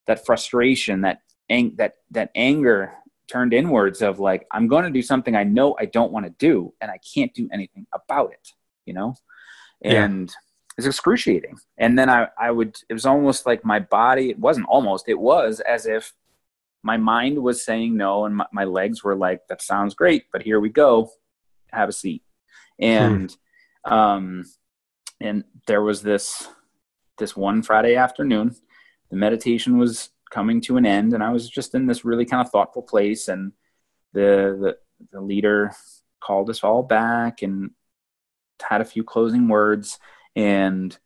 [0.06, 2.92] that frustration, that ang- that that anger
[3.30, 6.34] turned inwards of like I'm going to do something I know I don't want to
[6.38, 8.48] do, and I can't do anything about it,
[8.86, 9.14] you know,
[9.82, 10.04] Yeah.
[10.04, 10.34] and
[10.76, 11.56] it's excruciating.
[11.78, 15.18] And then I, I would, it was almost like my body, it wasn't almost, it
[15.18, 16.12] was as if
[16.82, 20.42] my mind was saying no, and my, my legs were like, that sounds great, but
[20.42, 21.10] here we go,
[21.72, 22.22] have a seat.
[22.78, 23.36] And,
[23.84, 24.44] um,
[25.20, 26.48] and there was this,
[27.18, 28.56] this one Friday afternoon,
[29.10, 32.44] the meditation was coming to an end, and I was just in this really kind
[32.44, 33.52] of thoughtful place, and
[34.12, 34.76] the, the,
[35.12, 35.72] the leader
[36.20, 37.70] called us all back and
[38.62, 39.98] had a few closing words
[40.36, 40.96] and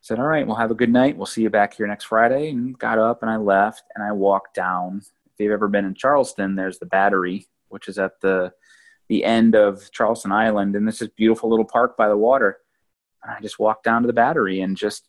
[0.00, 1.16] said, All right, we'll have a good night.
[1.16, 2.50] We'll see you back here next Friday.
[2.50, 5.02] And got up and I left and I walked down.
[5.26, 8.52] If you've ever been in Charleston, there's the battery, which is at the
[9.08, 12.58] the end of Charleston Island, and this is beautiful little park by the water.
[13.22, 15.08] And I just walked down to the battery and just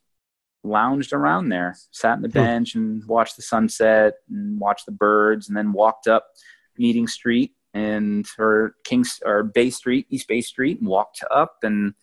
[0.64, 2.34] lounged around there, sat on the Hmm.
[2.34, 6.28] bench and watched the sunset and watched the birds, and then walked up
[6.78, 11.94] Meeting Street and or Kings or Bay Street, East Bay Street, and walked up and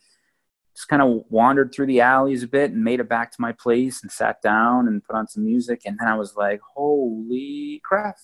[0.74, 3.50] just kind of wandered through the alleys a bit and made it back to my
[3.52, 5.80] place and sat down and put on some music.
[5.86, 8.16] And then I was like, holy crap,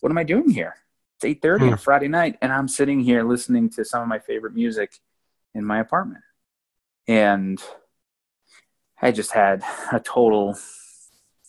[0.00, 0.76] what am I doing here?
[1.16, 1.74] It's 8.30 on Hmm.
[1.74, 4.92] a Friday night and I'm sitting here listening to some of my favorite music
[5.54, 6.22] in my apartment.
[7.08, 7.60] And
[9.02, 10.58] I just had a total,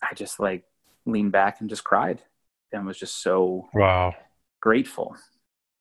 [0.01, 0.63] I just like
[1.05, 2.21] leaned back and just cried
[2.71, 4.15] and was just so Wow.
[4.61, 5.15] grateful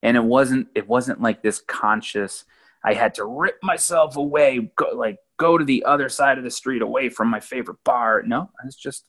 [0.03, 2.45] and it wasn't it wasn't like this conscious
[2.83, 6.51] i had to rip myself away go, like go to the other side of the
[6.51, 9.05] street away from my favorite bar no it's just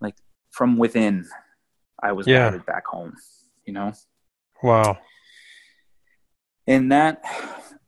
[0.00, 0.14] like
[0.50, 1.26] from within
[2.02, 2.50] i was Yeah.
[2.50, 3.14] guided back home
[3.64, 3.92] you know
[4.62, 4.98] Wow.
[6.66, 7.22] and that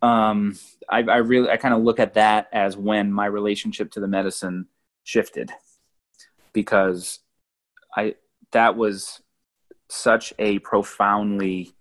[0.02, 0.56] um
[0.88, 4.08] i, I really i kind of look at that as when my relationship to the
[4.08, 4.66] medicine
[5.04, 5.50] shifted
[6.52, 7.20] because
[7.96, 8.14] i
[8.52, 9.20] that was
[9.88, 11.74] such a profoundly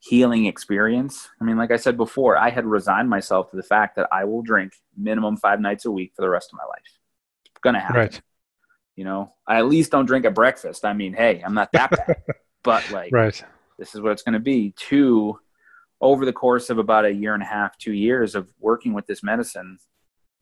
[0.00, 3.96] healing experience i mean like i said before i had resigned myself to the fact
[3.96, 6.98] that i will drink minimum five nights a week for the rest of my life
[7.58, 7.96] it's gonna happen.
[7.96, 8.20] Right.
[8.94, 10.84] You know, I at least don't drink at breakfast.
[10.84, 12.16] I mean, hey, I'm not that bad,
[12.64, 13.44] but like, Right.
[13.78, 14.74] this is what it's going to be.
[14.76, 15.38] Two,
[16.00, 19.06] over the course of about a year and a half, two years of working with
[19.06, 19.78] this medicine,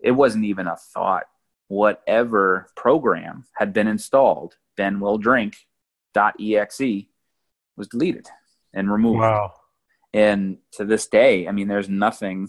[0.01, 1.25] it wasn't even a thought.
[1.69, 5.57] Whatever program had been installed, Ben will drink
[6.15, 7.07] .exe
[7.77, 8.27] was deleted
[8.73, 9.21] and removed.
[9.21, 9.53] Wow.
[10.13, 12.49] And to this day, I mean, there's nothing.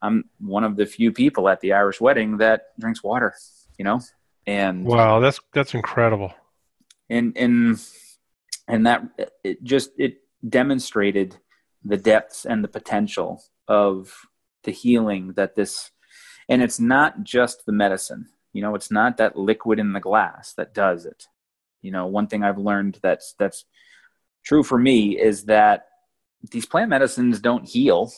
[0.00, 3.34] I'm one of the few people at the Irish wedding that drinks water,
[3.78, 4.00] you know,
[4.46, 5.20] and Wow.
[5.20, 6.32] That's that's incredible.
[7.10, 7.78] and and
[8.68, 9.02] and that
[9.44, 11.36] it just it demonstrated
[11.84, 14.12] the depths and the potential of
[14.64, 15.90] the healing that this
[16.48, 20.52] and it's not just the medicine you know it's not that liquid in the glass
[20.54, 21.26] that does it.
[21.82, 23.64] You know one thing i've learned that's that's
[24.44, 25.86] true for me is that
[26.50, 28.10] these plant medicines don't heal.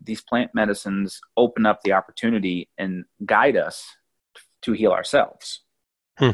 [0.00, 3.84] These plant medicines open up the opportunity and guide us
[4.62, 5.62] to heal ourselves.
[6.18, 6.30] Hmm.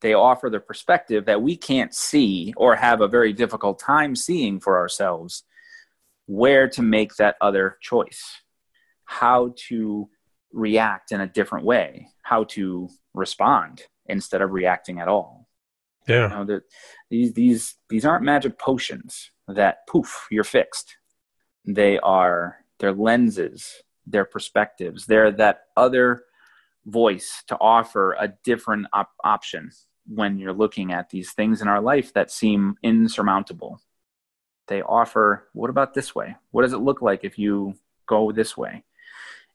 [0.00, 4.60] They offer the perspective that we can't see or have a very difficult time seeing
[4.60, 5.44] for ourselves
[6.32, 8.40] where to make that other choice.
[9.04, 10.08] How to
[10.52, 12.08] react in a different way.
[12.22, 15.48] How to respond instead of reacting at all.
[16.08, 16.26] You Yeah.
[16.28, 16.62] know that
[17.10, 20.96] these these these aren't magic potions that poof you're fixed.
[21.66, 25.06] They are their lenses their perspectives.
[25.06, 26.24] They're that other
[26.86, 29.70] voice to offer a different op- option
[30.08, 33.80] when you're looking at these things in our life that seem insurmountable
[34.68, 36.36] they offer what about this way?
[36.50, 37.74] What does it look like if you
[38.06, 38.84] go this way?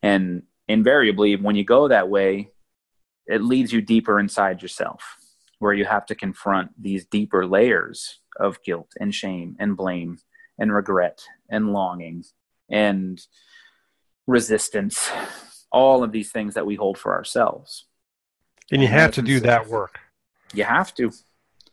[0.02, 2.52] And invariably when you go that way
[3.28, 5.18] it leads you deeper inside yourself
[5.60, 10.18] where you have to confront these deeper layers of guilt and shame and blame
[10.58, 12.24] and regret and longing
[12.70, 13.26] and
[14.28, 15.10] resistance
[15.72, 17.86] all of these things that we hold for ourselves.
[18.72, 20.00] And you have to do that work.
[20.54, 21.12] you have to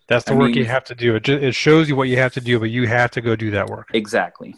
[0.09, 1.14] That's the I work mean- you have to do.
[1.16, 3.34] It, ju- it shows you what you have to do, but you have to go
[3.36, 3.88] do that work.
[3.94, 4.55] exactly.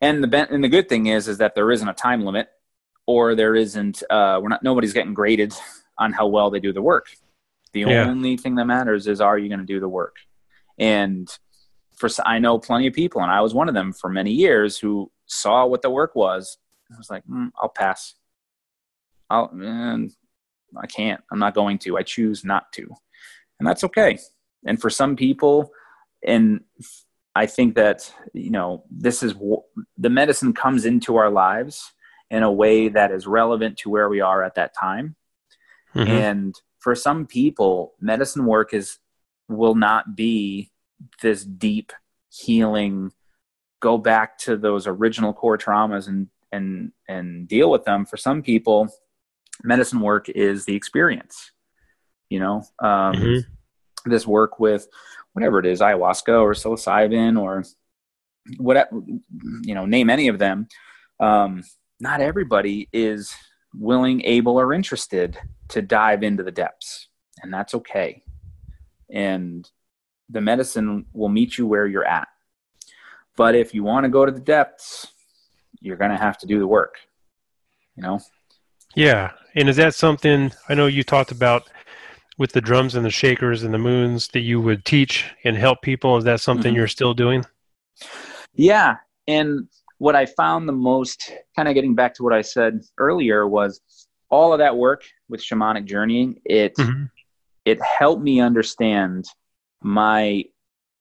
[0.00, 2.48] And the ben- and the good thing is is that there isn't a time limit
[3.06, 5.52] or there isn't uh we're not nobody's getting graded
[5.98, 7.06] on how well they do the work.
[7.72, 8.06] The Yeah.
[8.06, 10.16] only thing that matters is are you going to do the work?
[10.78, 11.28] And
[11.96, 14.78] for I know plenty of people and i was one of them for many years
[14.78, 16.56] who saw what the work was
[16.94, 18.14] i was like mm, i'll pass.
[19.28, 20.10] I'll mm,
[20.76, 21.20] i can't.
[21.32, 21.96] I'm not going to.
[21.98, 22.88] I choose not to.
[23.58, 24.18] And that's okay
[24.66, 25.70] and for some people
[26.26, 26.60] and
[27.34, 29.34] I think that you know this is
[29.96, 31.92] the medicine comes into our lives
[32.30, 35.16] in a way that is relevant to where we are at that time.
[35.94, 36.08] Mhm.
[36.08, 38.98] And for some people, medicine work is
[39.48, 40.72] will not be
[41.22, 41.92] this deep
[42.28, 43.12] healing.
[43.80, 48.04] Go back to those original core traumas and and and deal with them.
[48.04, 48.88] For some people,
[49.62, 51.52] medicine work is the experience.
[52.28, 53.46] You know, um, Mhm.
[54.08, 54.88] This work with
[55.32, 57.64] whatever it is, ayahuasca or psilocybin or
[58.56, 58.90] whatever,
[59.62, 60.68] you know, name any of them.
[61.20, 61.62] Um,
[62.00, 63.34] not everybody is
[63.74, 65.38] willing, able, or interested
[65.68, 67.08] to dive into the depths,
[67.42, 68.22] and that's okay.
[69.10, 69.68] And
[70.28, 72.28] the medicine will meet you where you're at.
[73.36, 75.06] But if you want to go to the depths,
[75.80, 76.96] you're going to have to do the work.
[77.96, 78.20] You know,
[78.94, 79.32] Yeah.
[79.54, 81.68] And is that something I know you talked about
[82.38, 85.82] with the drums and the shakers and the moons that you would teach and help
[85.82, 86.16] people?
[86.16, 86.76] Is that something Mhm.
[86.76, 87.44] you're still doing?
[88.54, 88.96] Yeah.
[89.26, 89.68] And
[89.98, 93.80] what I found the most, kind of getting back to what I said earlier, was
[94.30, 97.10] all of that work with shamanic journeying, it Mhm.
[97.64, 99.26] it helped me understand
[99.82, 100.44] my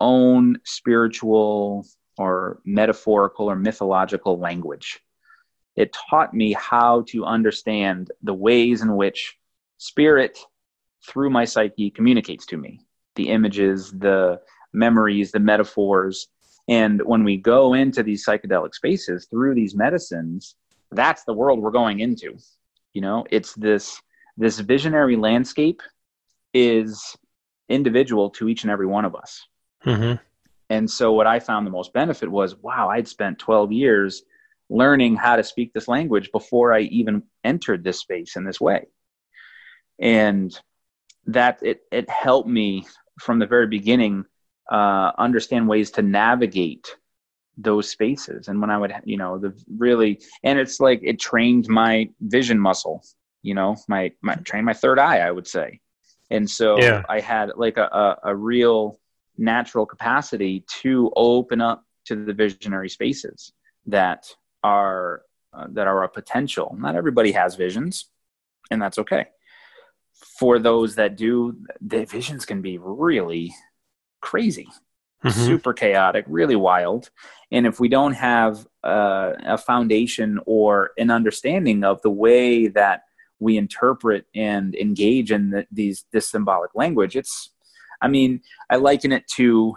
[0.02, 1.86] own spiritual
[2.18, 5.00] or metaphorical or mythological language.
[5.76, 9.38] It taught me how to understand the ways in which
[9.78, 10.40] spirit
[11.06, 12.82] through my psyche communicates to me
[13.16, 14.40] the images, the
[14.74, 16.28] memories, the metaphors.
[16.68, 20.56] And when we go into these psychedelic spaces through these medicines,
[20.92, 22.38] that's the world we're going into.
[22.94, 24.02] You know, it's this
[24.38, 25.82] this visionary landscape
[26.54, 27.16] is
[27.70, 29.46] individual to each and every one of us.
[29.82, 30.14] hmm
[30.70, 34.24] And so what I found the most benefit was, wow, I'd spent 12 years
[34.70, 38.86] learning how to speak this language before I even entered this space in this way.
[40.00, 40.58] And
[41.28, 42.86] that it, it helped me
[43.20, 44.26] from the very beginning
[44.72, 46.96] uh, understand ways to navigate
[47.58, 48.48] those spaces.
[48.48, 52.60] And when I would, you know, the really, and it's like it trained my vision
[52.60, 53.04] muscle,
[53.42, 55.80] you know, my, my trained my third eye, I would say.
[56.30, 57.04] And so Yeah.
[57.10, 59.00] I had like a, a, a real
[59.38, 63.54] natural capacity to open up to the visionary spaces
[63.86, 64.28] that
[64.64, 65.22] are
[65.54, 66.76] uh, that are a potential.
[66.78, 68.10] Not everybody has visions,
[68.70, 69.28] and that's okay.
[70.40, 73.54] For those that do, the visions can be really
[74.22, 74.68] crazy,
[75.24, 75.30] mm-hmm.
[75.30, 77.10] super chaotic, really wild.
[77.52, 83.04] And if we don't have uh, a foundation or an understanding of the way that
[83.40, 87.52] we interpret and engage in the, these this symbolic language, it's,
[88.02, 89.76] I mean, I liken it to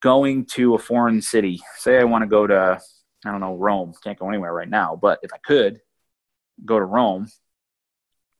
[0.00, 1.60] going to a foreign city.
[1.76, 2.80] Say I want to go to,
[3.24, 3.92] I don't know, Rome.
[4.02, 5.80] Can't go anywhere right now, but if I could
[6.64, 7.28] go to Rome,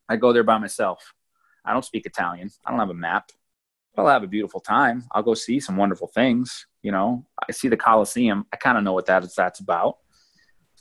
[0.09, 1.13] I'd go there by myself.
[1.71, 2.51] I don't speak Italian.
[2.67, 3.31] I don't have a map.
[3.95, 5.05] But I'll have a beautiful time.
[5.13, 6.67] I'll go see some wonderful things.
[6.83, 8.45] You know, I see the Colosseum.
[8.53, 9.99] I kind of know what that is, that's about.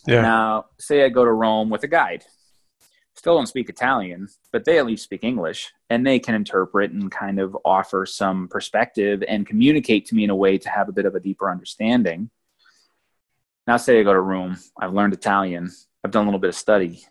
[0.07, 0.21] Yeah.
[0.21, 2.25] Now, say I go to Rome with a guide.
[3.15, 7.11] Still don't speak Italian, but they at least speak English and they can interpret and
[7.11, 10.93] kind of offer some perspective and communicate to me in a way to have a
[10.93, 12.29] bit of a deeper understanding.
[13.67, 14.57] Now, say I go to Rome.
[14.79, 15.69] I've learned Italian.
[16.03, 17.05] I've done a little bit of study.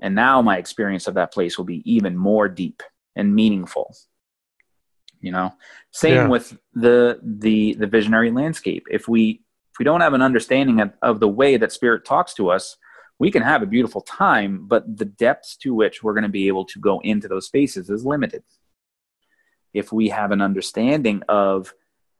[0.00, 2.82] And now my experience of that place will be even more deep
[3.16, 3.94] and meaningful
[5.24, 5.52] you know
[5.90, 6.28] same yeah.
[6.28, 9.40] with the the the visionary landscape if we
[9.72, 12.76] if we don't have an understanding of, of the way that spirit talks to us
[13.18, 16.46] we can have a beautiful time but the depths to which we're going to be
[16.46, 18.42] able to go into those spaces is limited
[19.72, 21.74] if we have an understanding of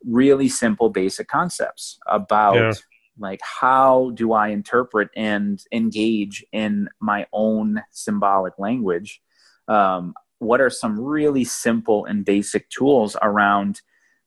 [0.05, 2.72] really simple basic concepts about yeah.
[3.18, 9.20] like how do i interpret and engage in my own symbolic language
[9.66, 10.12] um,
[10.45, 13.80] what are some really simple and basic tools around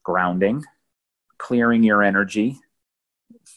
[0.03, 0.63] grounding,
[1.37, 2.57] clearing your energy,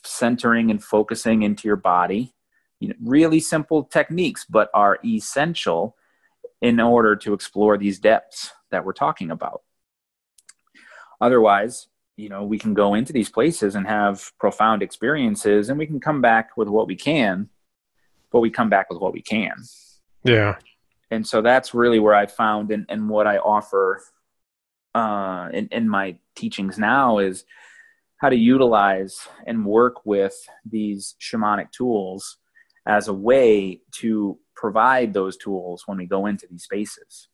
[0.05, 2.35] centering and focusing into your body.
[2.79, 5.97] You know, really simple techniques, but are essential
[6.63, 9.63] in order to explore these depths that we're talking about.
[11.21, 15.87] Otherwise, you know, we can go into these places and have profound experiences and we
[15.87, 17.49] can come back with what we can,
[18.31, 19.55] but we come back with what we can.
[20.25, 20.57] Yeah
[21.11, 24.03] and so that's really where I found and, and what I offer
[24.95, 27.45] uh, in, in my teachings now is
[28.19, 32.37] how to utilize and work with these shamanic tools
[32.87, 37.29] as a way to provide those tools when we go into these spaces.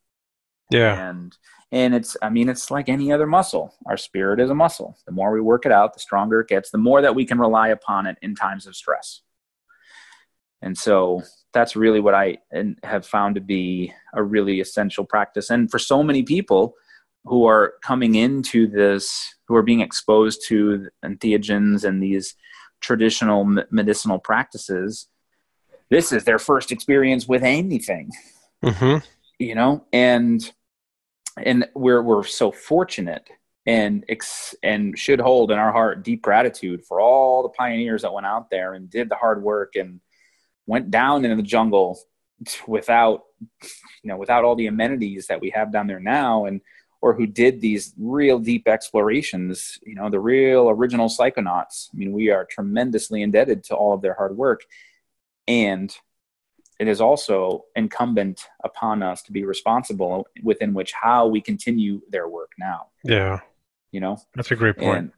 [0.70, 1.10] Yeah.
[1.10, 1.36] And
[1.72, 3.74] and it's I mean it's like any other muscle.
[3.86, 4.96] Our spirit is a muscle.
[5.06, 7.38] The more we work it out, the stronger it gets, the more that we can
[7.38, 9.22] rely upon it in times of stress.
[10.62, 11.22] And so
[11.56, 12.36] that's really what I
[12.82, 15.48] have found to be a really essential practice.
[15.48, 16.74] And for so many people
[17.24, 22.34] who are coming into this, who are being exposed to entheogens and these
[22.80, 25.08] traditional medicinal practices,
[25.88, 28.10] this is their first experience with anything.
[28.62, 28.98] Mm-hmm.
[29.38, 30.52] You know, and
[31.42, 33.30] and we're we're so fortunate
[33.66, 38.12] and ex- and should hold in our heart deep gratitude for all the pioneers that
[38.12, 40.00] went out there and did the hard work and
[40.66, 41.98] went down into the jungle
[42.66, 43.24] without
[44.02, 46.60] you know without all the amenities that we have down there now and
[47.02, 51.88] or who did these real deep explorations you know the real original psychonauts.
[51.92, 54.62] I mean we are tremendously indebted to all of their hard work.
[55.48, 55.94] And
[56.78, 62.28] it is also incumbent upon us to be responsible within which how we continue their
[62.28, 62.88] work now.
[63.04, 63.40] Yeah.
[63.92, 64.18] You know?
[64.34, 64.98] That's a great point.
[64.98, 65.12] And,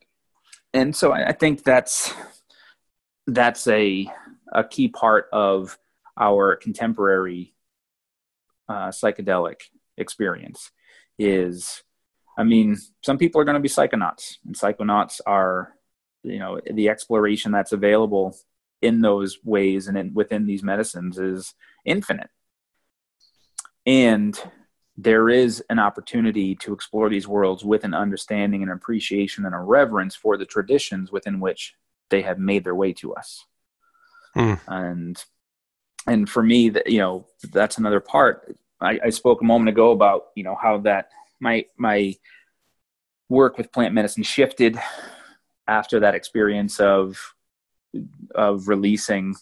[0.74, 2.12] and so i think that's
[3.26, 4.10] that's a
[4.52, 5.78] a key part of
[6.18, 7.54] our contemporary
[8.68, 9.60] uh, psychedelic
[9.96, 10.70] experience
[11.18, 11.82] is
[12.36, 15.74] i mean some people are going to be psychonauts and psychonauts are
[16.22, 18.36] you know the exploration that's available
[18.82, 22.30] in those ways and in, within these medicines is infinite.
[23.86, 24.38] And
[24.96, 29.58] there is an opportunity to explore these worlds with an understanding and appreciation and a
[29.58, 31.74] reverence for the traditions within which
[32.10, 33.44] they have made their way to us
[34.36, 34.60] mm.
[34.68, 35.24] and
[36.06, 39.90] and for me that you know that's another part I, I spoke a moment ago
[39.90, 41.10] about you know how that
[41.40, 42.14] my my
[43.28, 44.78] work with plant medicine shifted
[45.66, 47.34] after that experience of
[48.34, 49.34] of releasing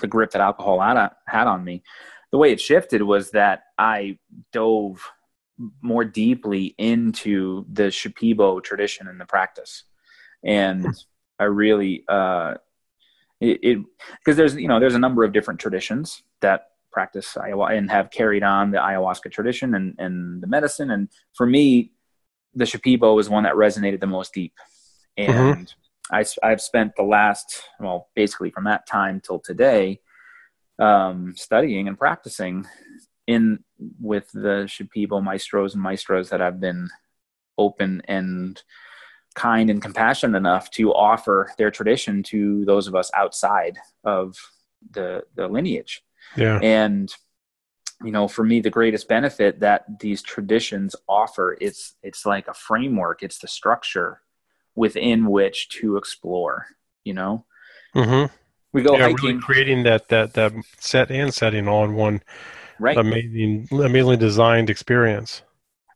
[0.00, 1.82] the grip that alcohol had, had on me
[2.30, 4.18] the way it shifted was that i
[4.52, 5.00] dove
[5.82, 9.84] more deeply into the shipibo tradition and the practice
[10.44, 10.90] and hmm.
[11.38, 12.54] i really uh,
[13.40, 13.78] it
[14.18, 18.10] because there's you know there's a number of different traditions that practice ayahuasca and have
[18.10, 21.92] carried on the ayahuasca tradition and and the medicine and for me
[22.54, 24.54] the shipibo was one that resonated the most deep
[25.18, 25.30] mm-hmm.
[25.30, 26.14] and mm-hmm.
[26.14, 30.00] I, i've spent the last well basically from that time till today
[30.80, 32.64] um, studying and practicing
[33.26, 33.64] in
[34.00, 36.88] with the shipibo maestros and maestros that i've been
[37.58, 38.62] open and
[39.34, 44.36] kind and compassionate enough to offer their tradition to those of us outside of
[44.90, 46.02] the the lineage.
[46.36, 46.62] Yeah.
[46.62, 47.12] And
[48.02, 52.54] you know for me the greatest benefit that these traditions offer it's it's like a
[52.54, 54.22] framework it's the structure
[54.74, 56.66] within which to explore
[57.04, 57.44] you know
[57.94, 58.32] Mm-hmm.
[58.72, 62.22] we go Yeah, hiking really creating that that that set and setting all in one
[62.78, 65.42] right amazing, amazingly designed experience.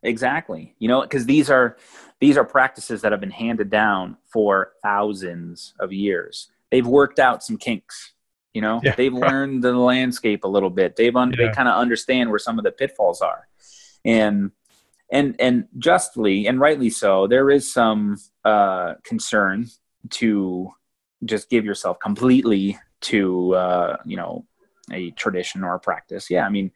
[0.03, 1.77] exactly you know because these are
[2.23, 6.49] these are practices that have been handed down for thousands of years.
[6.71, 8.15] They've worked out some kinks
[8.53, 8.81] you know?
[8.83, 8.95] Yeah.
[8.95, 10.97] they've learned the landscape a little bit.
[10.97, 13.49] They've un- they kind of understand where some of the pitfalls are.
[14.05, 14.51] And
[15.11, 19.69] and and justly and rightly so there is some uh concern
[20.11, 20.73] to
[21.25, 24.47] just give yourself completely to uh you know
[24.91, 26.31] a tradition or a practice.
[26.31, 26.73] Yeah i mean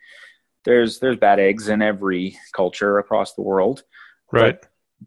[0.64, 3.82] there's there's bad eggs in every culture across the world.
[4.30, 4.58] Right.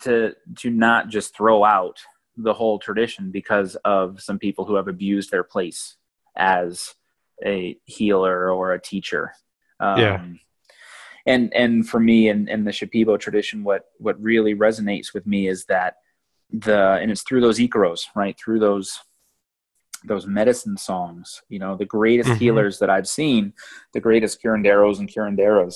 [0.02, 1.98] To to not just throw out
[2.38, 5.98] the whole tradition because of some people who have abused their place
[6.38, 6.94] as
[7.46, 9.34] a healer or a teacher.
[9.80, 10.26] Um, Yeah.
[11.26, 15.48] And and for me in, in the Shipibo tradition, what what really resonates with me
[15.48, 15.96] is that
[16.52, 18.38] the and it's through those ikaros, right?
[18.40, 19.00] Through those
[20.06, 22.38] those medicine songs, you know, the greatest Mhm.
[22.38, 23.54] healers that I've seen,
[23.94, 25.76] the greatest curanderos and curanderas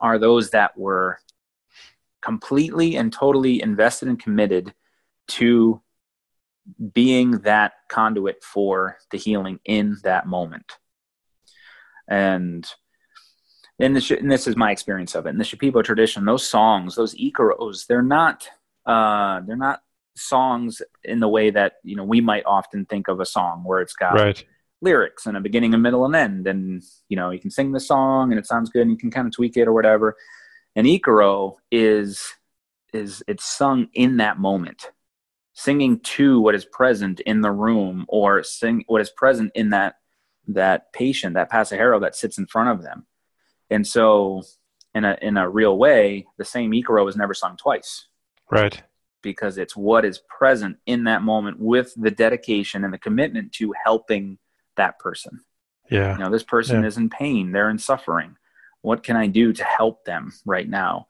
[0.00, 1.18] are those that were
[2.22, 4.74] completely and totally invested and committed
[5.28, 5.82] to
[6.92, 10.72] being that conduit for the healing in that moment.
[12.08, 12.66] And
[13.80, 15.30] and, the, and this is my experience of it.
[15.30, 18.48] In the Shipibo tradition, those songs, those ikaros, they're not
[18.86, 19.82] uh, they're not
[20.16, 23.80] songs in the way that you know we might often think of a song where
[23.80, 24.44] it's got Right.
[24.80, 26.46] lyrics and a beginning, a middle, and end.
[26.46, 29.10] And you know, you can sing the song and it sounds good and you can
[29.10, 30.16] kind of tweak it or whatever.
[30.78, 32.34] And Ikaro is
[32.94, 34.92] is it's sung in that moment,
[35.52, 39.96] singing to what is present in the room or sing what is present in that
[40.46, 43.06] that patient, that pasajero that sits in front of them.
[43.68, 44.42] And so
[44.94, 48.06] in a in a real way, the same Ikaro is never sung twice
[48.48, 48.80] Right.
[49.20, 53.74] because it's what is present in that moment with the dedication and the commitment to
[53.84, 54.38] helping
[54.76, 55.40] that person.
[55.90, 56.12] Yeah.
[56.12, 56.86] You know, this person Yeah.
[56.86, 58.36] is in pain, they're in suffering.
[58.82, 61.08] What can I do to help them right now?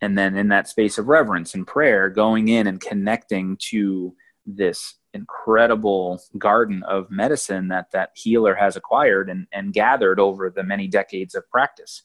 [0.00, 4.94] And then in that space of reverence and prayer, going in and connecting to this
[5.14, 10.86] incredible garden of medicine that that healer has acquired and, and gathered over the many
[10.86, 12.02] decades of practice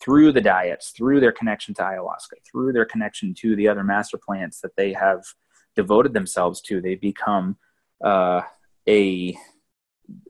[0.00, 4.18] through the diets, through their connection to ayahuasca, through their connection to the other master
[4.18, 5.22] plants that they have
[5.76, 7.56] devoted themselves to, they become
[8.04, 8.42] uh,
[8.88, 9.36] a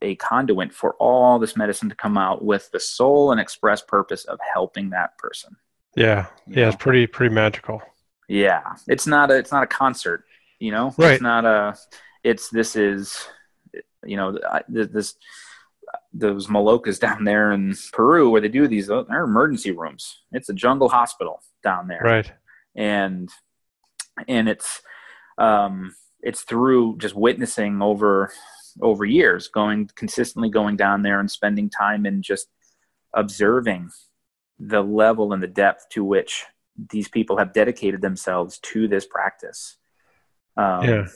[0.02, 4.24] a conduit for all this medicine to come out with the sole and express purpose
[4.24, 5.56] of helping that person.
[5.96, 6.26] Yeah.
[6.46, 6.62] you Yeah.
[6.62, 6.68] know?
[6.68, 7.82] It's pretty pretty magical.
[8.28, 10.24] Yeah, it's not a it's not a concert,
[10.58, 10.94] you know.
[10.98, 11.12] Right.
[11.12, 11.76] It's not a.
[12.24, 13.26] It's this is,
[14.04, 15.14] you know, this
[16.12, 18.88] those Malokas down there in Peru where they do these.
[18.88, 20.22] They're emergency rooms.
[20.32, 22.30] It's a jungle hospital down there, Right.
[22.76, 23.30] and
[24.26, 24.82] and it's
[25.38, 28.30] um it's through just witnessing over
[28.82, 32.48] over years, going consistently going down there and spending time and just
[33.14, 33.90] observing
[34.58, 36.44] the level and the depth to which
[36.90, 39.76] these people have dedicated themselves to this practice.
[40.56, 41.06] Um, Yeah.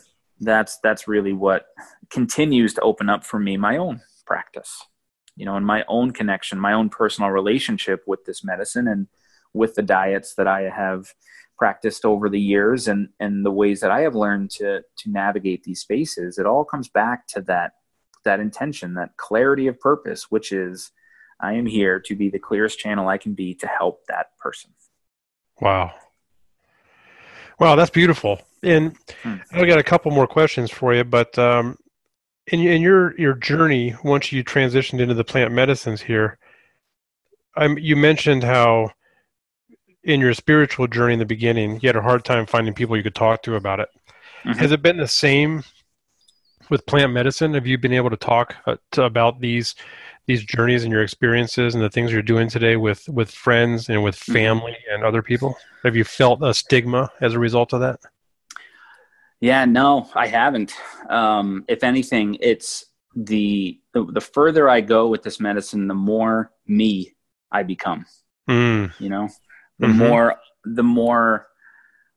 [0.41, 1.67] that's that's really what
[2.11, 4.85] continues to open up for me my own practice,
[5.37, 9.09] you know, and my own connection, my own personal relationship with this medicine and
[9.55, 11.13] with the diets that I have
[11.59, 15.65] practiced over the years and and the ways that I have learned to to navigate
[15.65, 16.39] these spaces.
[16.39, 17.73] It all comes back to that
[18.25, 20.93] that intention, that clarity of purpose, which is
[21.41, 24.71] I am here to be the clearest channel I can be to help that person.
[25.61, 25.93] Wow.
[27.59, 28.41] Wow, that's beautiful.
[28.63, 29.37] And Hmm.
[29.53, 31.77] I got a couple more questions for you, but um,
[32.47, 36.39] in in your your journey once you transitioned into the plant medicines here,
[37.57, 38.91] I'm you mentioned how
[40.05, 43.03] in your spiritual journey in the beginning you had a hard time finding people you
[43.03, 43.89] could talk to about it.
[44.45, 44.57] Mhm.
[44.57, 45.63] Has it been the same
[46.71, 47.55] with plant medicine?
[47.55, 49.75] Have you been able to talk uh, to, about these
[50.27, 54.03] these journeys and your experiences and the things you're doing today with with friends and
[54.03, 54.33] with Mhm.
[54.33, 55.57] family and other people?
[55.85, 58.01] Have you felt a stigma as a result of that?
[59.41, 60.73] Yeah, no, I haven't.
[61.09, 62.87] Um, if anything, it's
[63.17, 67.15] the, the the further I go with this medicine, the more me
[67.51, 68.07] I become.
[68.49, 69.29] Mm, You know,
[69.83, 70.09] the Mhm.
[70.09, 71.49] more the more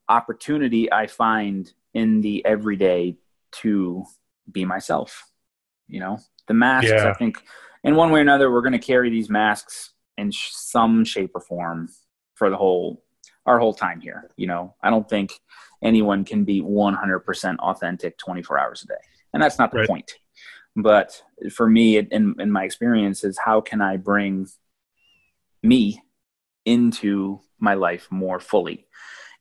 [0.07, 3.17] opportunity I find in the everyday
[3.63, 4.05] to
[4.51, 5.29] be myself.
[5.87, 6.91] You know, the masks.
[6.91, 7.09] Yeah.
[7.09, 7.43] I think
[7.83, 11.31] in one way or another, we're going to carry these masks in sh- some shape
[11.35, 11.89] or form
[12.35, 13.03] for the whole
[13.47, 14.29] our whole time here.
[14.37, 15.39] You know, I don't think
[15.83, 19.03] anyone can be 100% authentic 24 hours a day,
[19.33, 19.87] and that's not the Right.
[19.87, 20.11] point.
[20.75, 24.47] But for me, in in my experience, is how can I bring
[25.63, 26.01] me
[26.65, 28.87] into my life more fully.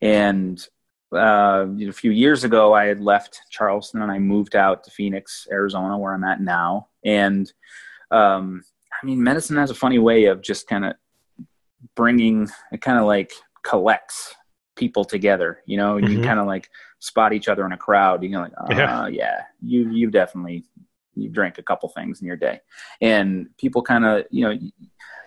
[0.01, 0.65] And
[1.13, 5.47] uh, a few years ago, I had left Charleston and I moved out to Phoenix,
[5.51, 6.89] Arizona, where I'm at now.
[7.05, 7.51] And
[8.11, 8.63] um,
[9.03, 10.95] I mean, medicine has a funny way of just kind of
[11.95, 14.35] bringing it, kind of like collects
[14.77, 15.63] people together.
[15.67, 16.13] You know, mm-hmm.
[16.13, 16.69] you kind of like
[16.99, 18.23] spot each other in a crowd.
[18.23, 19.07] You know, like, uh, yeah.
[19.09, 20.65] yeah, you you definitely
[21.15, 22.61] you drank a couple things in your day,
[23.01, 24.59] and people kind of you know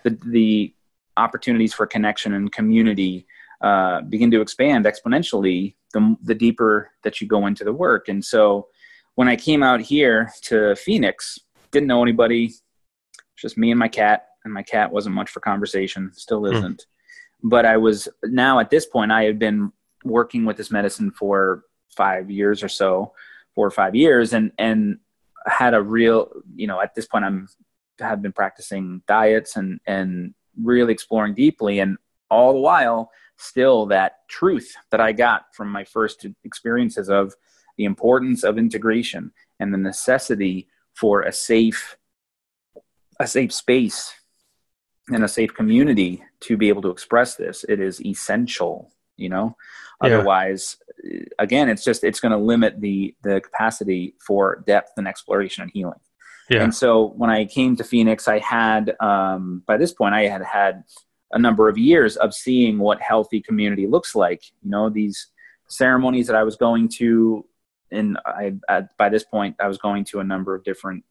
[0.04, 0.74] the the
[1.18, 3.28] opportunities for connection and community
[3.62, 8.08] uh, begin to expand exponentially the, the deeper that you go into the work.
[8.08, 8.68] And so
[9.16, 11.40] when I came out here to Phoenix,
[11.72, 12.54] didn't know anybody,
[13.36, 16.56] just me and my cat, and my cat wasn't much for conversation, still hmm.
[16.56, 16.82] isn't.
[16.82, 17.50] Mm.
[17.50, 19.72] But I was now at this point, I had been
[20.04, 23.14] working with this medicine for five years or so,
[23.54, 24.98] four or five years, and and
[25.46, 27.48] had a real, you know, at this point, I'm
[28.00, 31.98] have been practicing diets and and really exploring deeply, and
[32.30, 37.34] all the while still that truth that I got from my first experiences of
[37.78, 41.98] the importance of integration and the necessity for a safe
[43.20, 44.14] a safe space
[45.10, 47.66] and a safe community to be able to express this.
[47.68, 49.58] It is essential you know?
[50.04, 50.10] Yeah.
[50.10, 50.78] otherwise
[51.40, 55.72] again it's just it's going to limit the the capacity for depth and exploration and
[55.74, 56.00] healing
[56.50, 56.64] yeah.
[56.64, 60.44] and so when i came to phoenix i had um, by this point i had
[60.44, 60.84] had
[61.32, 64.44] a number of years of seeing what healthy community looks like.
[64.64, 65.28] You know, these
[65.68, 67.46] ceremonies that I was going to,
[67.92, 71.04] and I at, by this point I was going to a number of different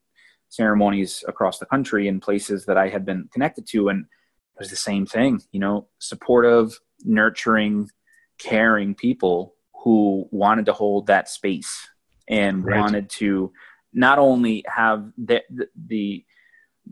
[0.49, 4.71] ceremonies across the country in places that I had been connected to, and it was
[4.71, 5.43] the same thing.
[5.53, 7.91] You know, supportive, nurturing,
[8.39, 11.89] caring people who wanted to hold that space
[12.29, 12.81] and right.
[12.81, 13.53] wanted to
[13.97, 15.43] not only have the,
[15.89, 16.25] the,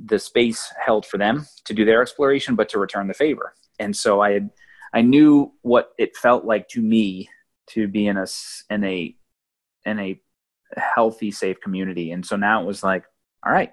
[0.06, 3.54] the space held for them to do their exploration, but to return the favor.
[3.78, 4.50] And so I had,
[4.92, 7.28] I knew what it felt like to me
[7.68, 8.26] to be in a
[8.70, 9.16] in a
[9.84, 10.20] in a
[10.76, 12.12] healthy, safe community.
[12.12, 13.04] And so now it was like,
[13.44, 13.72] all right,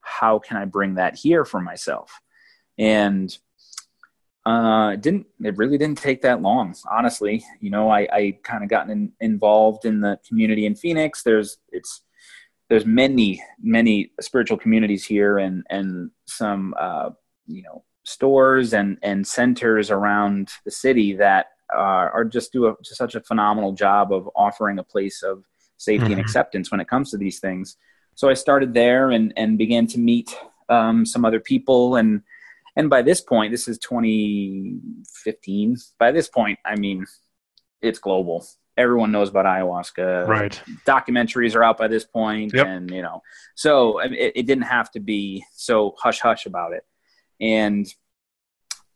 [0.00, 2.20] how can I bring that here for myself?
[2.78, 3.36] And
[4.44, 7.44] uh, it didn't it really didn't take that long, honestly.
[7.60, 11.22] You know, I, I kind of gotten in, involved in the community in Phoenix.
[11.22, 12.02] There's it's
[12.68, 17.10] there's many many spiritual communities here and and some uh,
[17.46, 22.74] you know stores and and centers around the city that uh, are just do a,
[22.82, 25.44] just such a phenomenal job of offering a place of
[25.76, 26.12] safety mm-hmm.
[26.12, 27.76] and acceptance when it comes to these things.
[28.14, 30.36] So I started there and and began to meet
[30.68, 32.22] um, some other people and
[32.76, 35.76] and by this point, this is 2015.
[35.98, 37.06] By this point, I mean
[37.82, 38.46] it's global
[38.78, 40.26] everyone knows about ayahuasca.
[40.26, 40.62] Right.
[40.86, 42.66] Documentaries are out by this point, yep.
[42.66, 43.22] and you know,
[43.54, 46.84] so it, it didn't have to be so hush hush about it.
[47.40, 47.86] And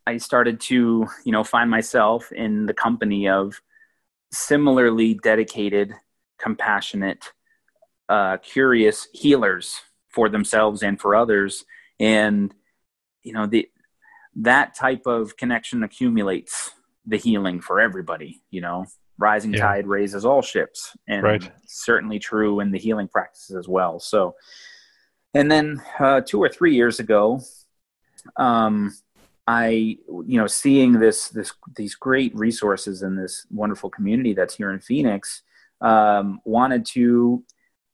[0.07, 3.61] I started to, you know, find myself in the company of
[4.33, 5.93] similarly dedicated,
[6.39, 7.33] compassionate,
[8.09, 11.65] uh, curious healers for themselves and for others,
[11.99, 12.55] and
[13.23, 13.69] you know, the
[14.37, 16.71] that type of connection accumulates
[17.05, 18.43] the healing for everybody.
[18.51, 18.87] You know,
[19.23, 19.61] rising yeah.
[19.61, 21.53] tide raises all ships and right.
[21.67, 24.35] certainly true in the healing practices as well so
[25.35, 27.41] and then uh, two or three years ago
[28.37, 28.93] um,
[29.47, 29.69] i
[30.27, 34.81] you know seeing this this these great resources in this wonderful community that's here in
[34.81, 35.43] phoenix
[35.81, 37.45] um, wanted to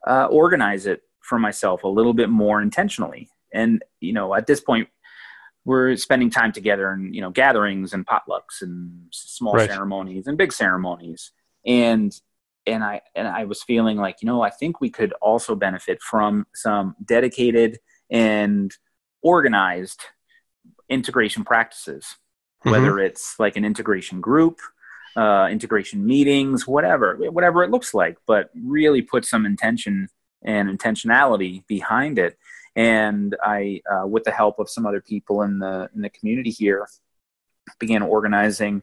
[0.06, 4.60] uh, organize it for myself a little bit more intentionally and you know at this
[4.60, 4.88] point
[5.68, 9.68] we're spending time together in you know gatherings and potlucks and small right.
[9.68, 11.30] ceremonies and big ceremonies
[11.66, 12.22] and
[12.66, 16.00] and i and i was feeling like you know i think we could also benefit
[16.00, 17.78] from some dedicated
[18.10, 18.72] and
[19.20, 20.00] organized
[20.88, 22.16] integration practices
[22.64, 22.70] mm-hmm.
[22.70, 24.58] whether it's like an integration group
[25.16, 30.08] uh, integration meetings whatever whatever it looks like but really put some intention
[30.42, 32.38] and intentionality behind it
[32.78, 36.50] and I, uh, with the help of some other people in the in the community
[36.50, 36.86] here,
[37.80, 38.82] began organizing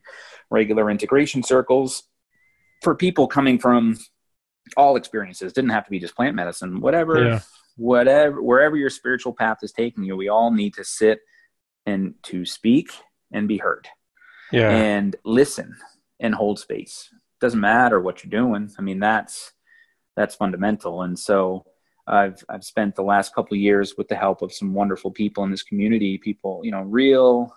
[0.49, 2.03] regular integration circles
[2.83, 3.97] for people coming from
[4.75, 5.53] all experiences.
[5.53, 7.39] Didn't have to be just plant medicine, whatever, yeah.
[7.77, 10.17] whatever, wherever your spiritual path is taking you.
[10.17, 11.21] We all need to sit
[11.85, 12.89] and to speak
[13.31, 13.87] and be heard,
[14.51, 15.73] yeah, and listen
[16.19, 17.07] and hold space.
[17.39, 18.71] Doesn't matter what you're doing.
[18.77, 19.53] I mean, that's
[20.17, 21.65] that's fundamental, and so
[22.07, 25.51] I've I've spent the last couple years with the help of some wonderful people in
[25.51, 27.55] this community, people you know, real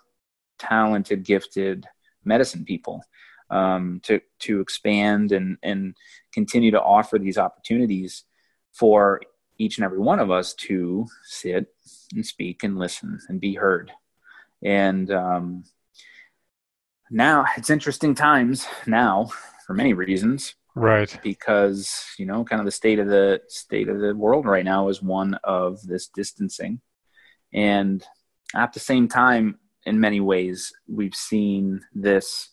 [0.57, 1.85] talented, gifted
[2.23, 3.03] medicine people,
[3.49, 5.95] um, to to expand and and
[6.33, 8.23] continue to offer these opportunities
[8.73, 9.21] for
[9.57, 11.67] each and every one of us to sit
[12.13, 13.91] and speak and listen and be heard.
[14.63, 15.63] And um,
[17.11, 19.29] now it's interesting times now
[19.65, 20.55] for many reasons.
[20.79, 21.19] Right.
[21.21, 24.87] Because, you know, kind of the state of the state of the world right now
[24.87, 26.79] is one of this distancing.
[27.53, 28.01] And
[28.55, 32.49] at the same time, in many ways, we've seen this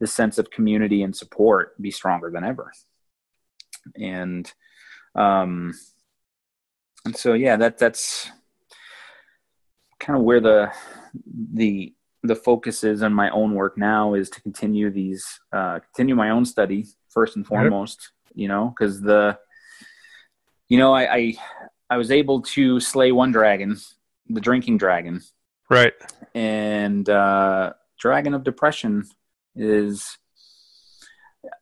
[0.00, 2.72] this sense of community and support be stronger than ever.
[3.96, 4.52] And
[5.14, 5.72] um
[7.06, 8.30] and so yeah, that that's
[9.98, 10.72] kind of where the
[11.54, 16.14] the the focus is on my own work now is to continue these uh, continue
[16.14, 18.32] my own study first and foremost yep.
[18.34, 19.38] you know because the
[20.68, 21.34] you know I, I
[21.90, 23.78] i was able to slay one dragon
[24.28, 25.20] the drinking dragon.
[25.70, 25.92] Right.
[26.34, 29.04] And uh dragon of depression
[29.54, 30.18] is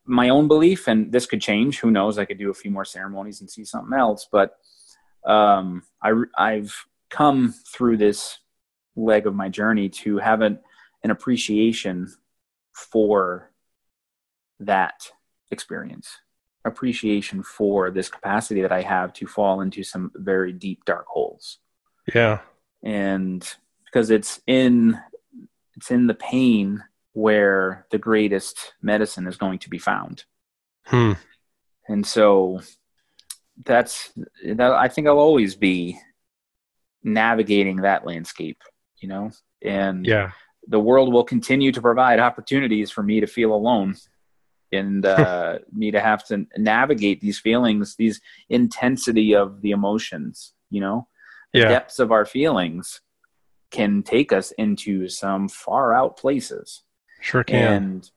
[0.07, 1.81] my own belief and this could change.
[1.81, 2.19] Who knows?
[2.19, 4.29] I could do a few more ceremonies and see something else.
[4.31, 4.57] But
[5.27, 6.75] um i i've
[7.11, 8.39] come through this
[8.97, 10.59] leg of my journey to have an,
[11.05, 12.09] an appreciation
[12.73, 13.51] for
[14.61, 15.11] that
[15.51, 16.19] experience
[16.65, 21.59] appreciation for this capacity that i have to fall into some very deep dark holes.
[22.15, 22.41] Yeah.
[22.83, 23.47] And
[23.85, 25.01] because it's in
[25.77, 30.25] it's in the pain where the greatest medicine is going to be found.
[30.85, 31.13] Hmm.
[31.89, 32.61] and so
[33.65, 34.13] that's
[34.45, 35.99] that i think i'll always be
[37.05, 38.63] navigating that landscape
[39.01, 39.31] you know?
[39.63, 40.31] And yeah.
[40.69, 43.97] the world will continue to provide opportunities for me to feel alone
[44.73, 50.81] and uh, me to have to navigate these feelings these intensity of the emotions you
[50.81, 51.09] know?
[51.53, 51.69] The yeah.
[51.69, 53.01] depths of our feelings
[53.71, 56.83] can take us into some far out places.
[57.21, 57.83] Sure can.
[57.83, 58.11] And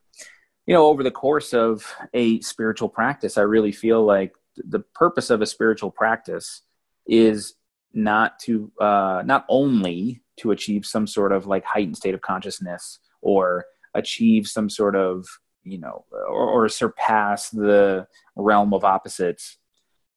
[0.66, 5.30] you know over the course of a spiritual practice i really feel like the purpose
[5.30, 6.62] of a spiritual practice
[7.06, 7.56] is
[7.93, 12.99] not to uh, not only to achieve some sort of like heightened state of consciousness
[13.22, 15.28] or achieve some sort of
[15.64, 19.57] you know or, or surpass the realm of opposites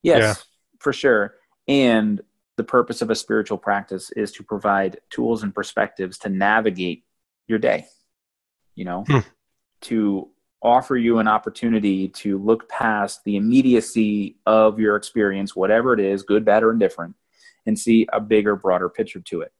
[0.02, 0.34] yes yeah.
[0.78, 1.34] for sure
[1.68, 2.20] and
[2.56, 7.04] the purpose of a spiritual practice is to provide tools and perspectives to navigate
[7.46, 7.86] your day
[8.74, 9.18] you know hmm.
[9.80, 10.28] to
[10.62, 16.22] offer you an opportunity to look past the immediacy of your experience whatever it is
[16.22, 17.14] good bad or indifferent
[17.66, 19.52] and see a bigger broader picture to it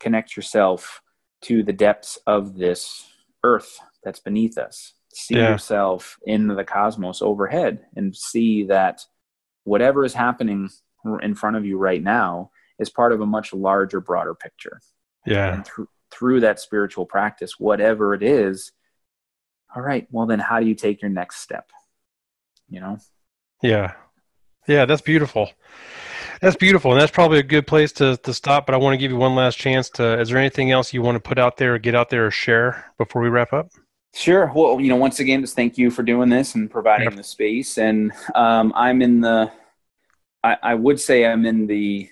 [0.00, 1.02] connect yourself
[1.40, 3.08] to the depths of this
[3.44, 4.94] earth that's beneath us.
[5.18, 5.50] See yeah.
[5.50, 9.04] yourself in the cosmos overhead and see that
[9.64, 10.70] whatever is happening
[11.20, 14.80] in front of you right now is part of a much larger, broader picture.
[15.26, 15.54] Yeah.
[15.54, 18.70] And through, through that spiritual practice, whatever it is,
[19.74, 21.72] all right, well, then how do you take your next step?
[22.68, 22.98] You know?
[23.60, 23.94] Yeah.
[24.68, 25.50] Yeah, that's beautiful.
[26.40, 28.66] That's beautiful, and that's probably a good place to, to stop.
[28.66, 30.20] But I want to give you one last chance to.
[30.20, 32.30] Is there anything else you want to put out there, or get out there, or
[32.30, 33.70] share before we wrap up?
[34.18, 34.50] Sure.
[34.52, 37.78] Well, you know, once again, just thank you for doing this and providing the space.
[37.78, 39.52] And um, I'm in the.
[40.42, 42.08] I, I would say I'm in the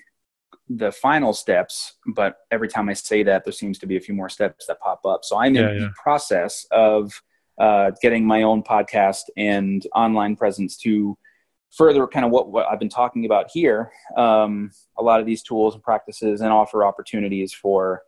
[0.69, 4.15] the final steps, but every time I say that, there seems to be a few
[4.15, 5.25] more steps that pop up.
[5.25, 5.79] So I'm in yeah, yeah.
[5.79, 7.11] the process of
[7.59, 11.17] uh, getting my own podcast and online presence to
[11.71, 15.43] further kind of what, what I've been talking about here, um, a lot of these
[15.43, 18.03] tools and practices and offer opportunities for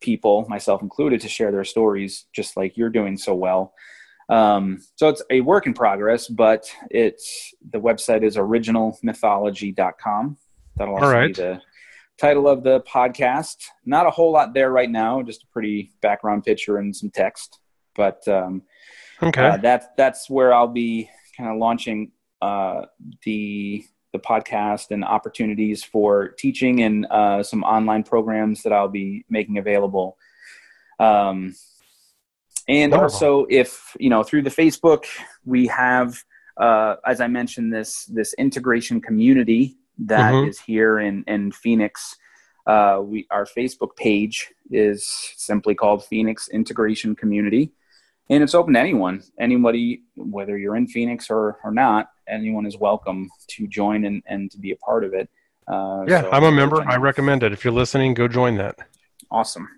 [0.00, 3.72] people, myself included, to share their stories just like you're doing so well.
[4.28, 10.36] Um, so it's a work in progress, but it's the website is originalmythology.com.
[10.76, 11.28] That'll also right.
[11.28, 11.60] be the
[12.18, 13.56] title of the podcast.
[13.84, 17.60] Not a whole lot there right now, just a pretty background picture and some text.
[17.94, 18.62] But um,
[19.22, 22.10] okay, uh, that's that's where I'll be kind of launching
[22.42, 22.82] uh,
[23.24, 23.84] the
[24.16, 29.58] the podcast and opportunities for teaching and uh, some online programs that I'll be making
[29.58, 30.16] available.
[30.98, 31.54] Um,
[32.68, 35.04] and also, if you know, through the Facebook,
[35.44, 36.16] we have,
[36.56, 40.48] uh, as I mentioned, this this integration community that mm-hmm.
[40.48, 42.16] is here in in Phoenix.
[42.66, 45.06] Uh, we our Facebook page is
[45.36, 47.72] simply called Phoenix Integration Community
[48.30, 52.76] and it's open to anyone anybody whether you're in phoenix or, or not anyone is
[52.76, 55.28] welcome to join and, and to be a part of it.
[55.68, 56.82] Uh, yeah so i'm a member.
[56.88, 57.52] i recommend it.
[57.52, 58.76] If you're listening go join that.
[59.30, 59.68] Awesome.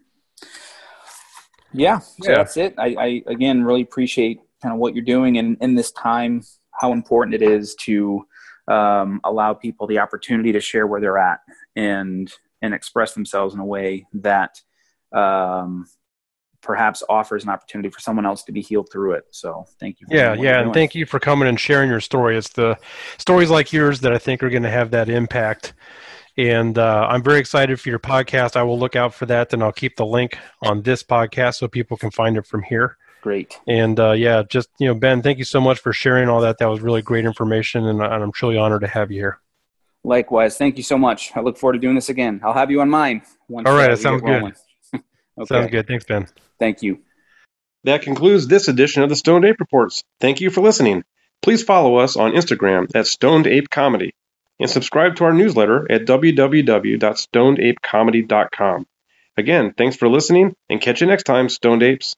[1.72, 2.36] Yeah so yeah.
[2.36, 2.74] that's it.
[2.78, 6.42] I, I again really appreciate kind of what you're doing in, in this time
[6.72, 8.24] how important it is to
[8.68, 11.40] um, allow people the opportunity to share where they're at
[11.76, 14.60] and and express themselves in a way that
[15.12, 15.86] um,
[16.68, 19.24] perhaps offers an opportunity for someone else to be healed through it.
[19.30, 20.06] So thank you.
[20.10, 22.36] yeah, yeah, and thank you for coming and sharing your story.
[22.36, 22.76] It's the
[23.16, 25.72] stories like yours that I think are going to have that impact
[26.36, 28.54] And uh, I'm very excited for your podcast.
[28.54, 31.68] I will look out for that, and I'll keep the link on this podcast so
[31.68, 32.98] people can find it from here.
[33.22, 33.58] Great.
[33.66, 36.58] And uh, yeah, just you know, Ben, thank you so much for sharing all that.
[36.58, 39.40] That was really great information, and, I'm truly honored to have you here.
[40.04, 41.32] Likewise, thank you so much.
[41.34, 42.40] I look forward to doing this again.
[42.44, 43.22] I'll have you on mine.
[43.48, 44.52] Once, all right, uh, sounds good.
[45.42, 45.54] Okay.
[45.54, 45.86] Sounds good.
[45.86, 46.26] Thanks, Ben.
[46.58, 47.00] Thank you.
[47.84, 50.02] That concludes this edition of the Stoned Ape Reports.
[50.20, 51.04] Thank you for listening.
[51.42, 54.14] Please follow us on Instagram at Stoned Ape Comedy
[54.58, 58.86] and subscribe to our newsletter at www.stonedapecomedy.com.
[59.36, 62.16] Again, thanks for listening and catch you next time, Stoned Apes.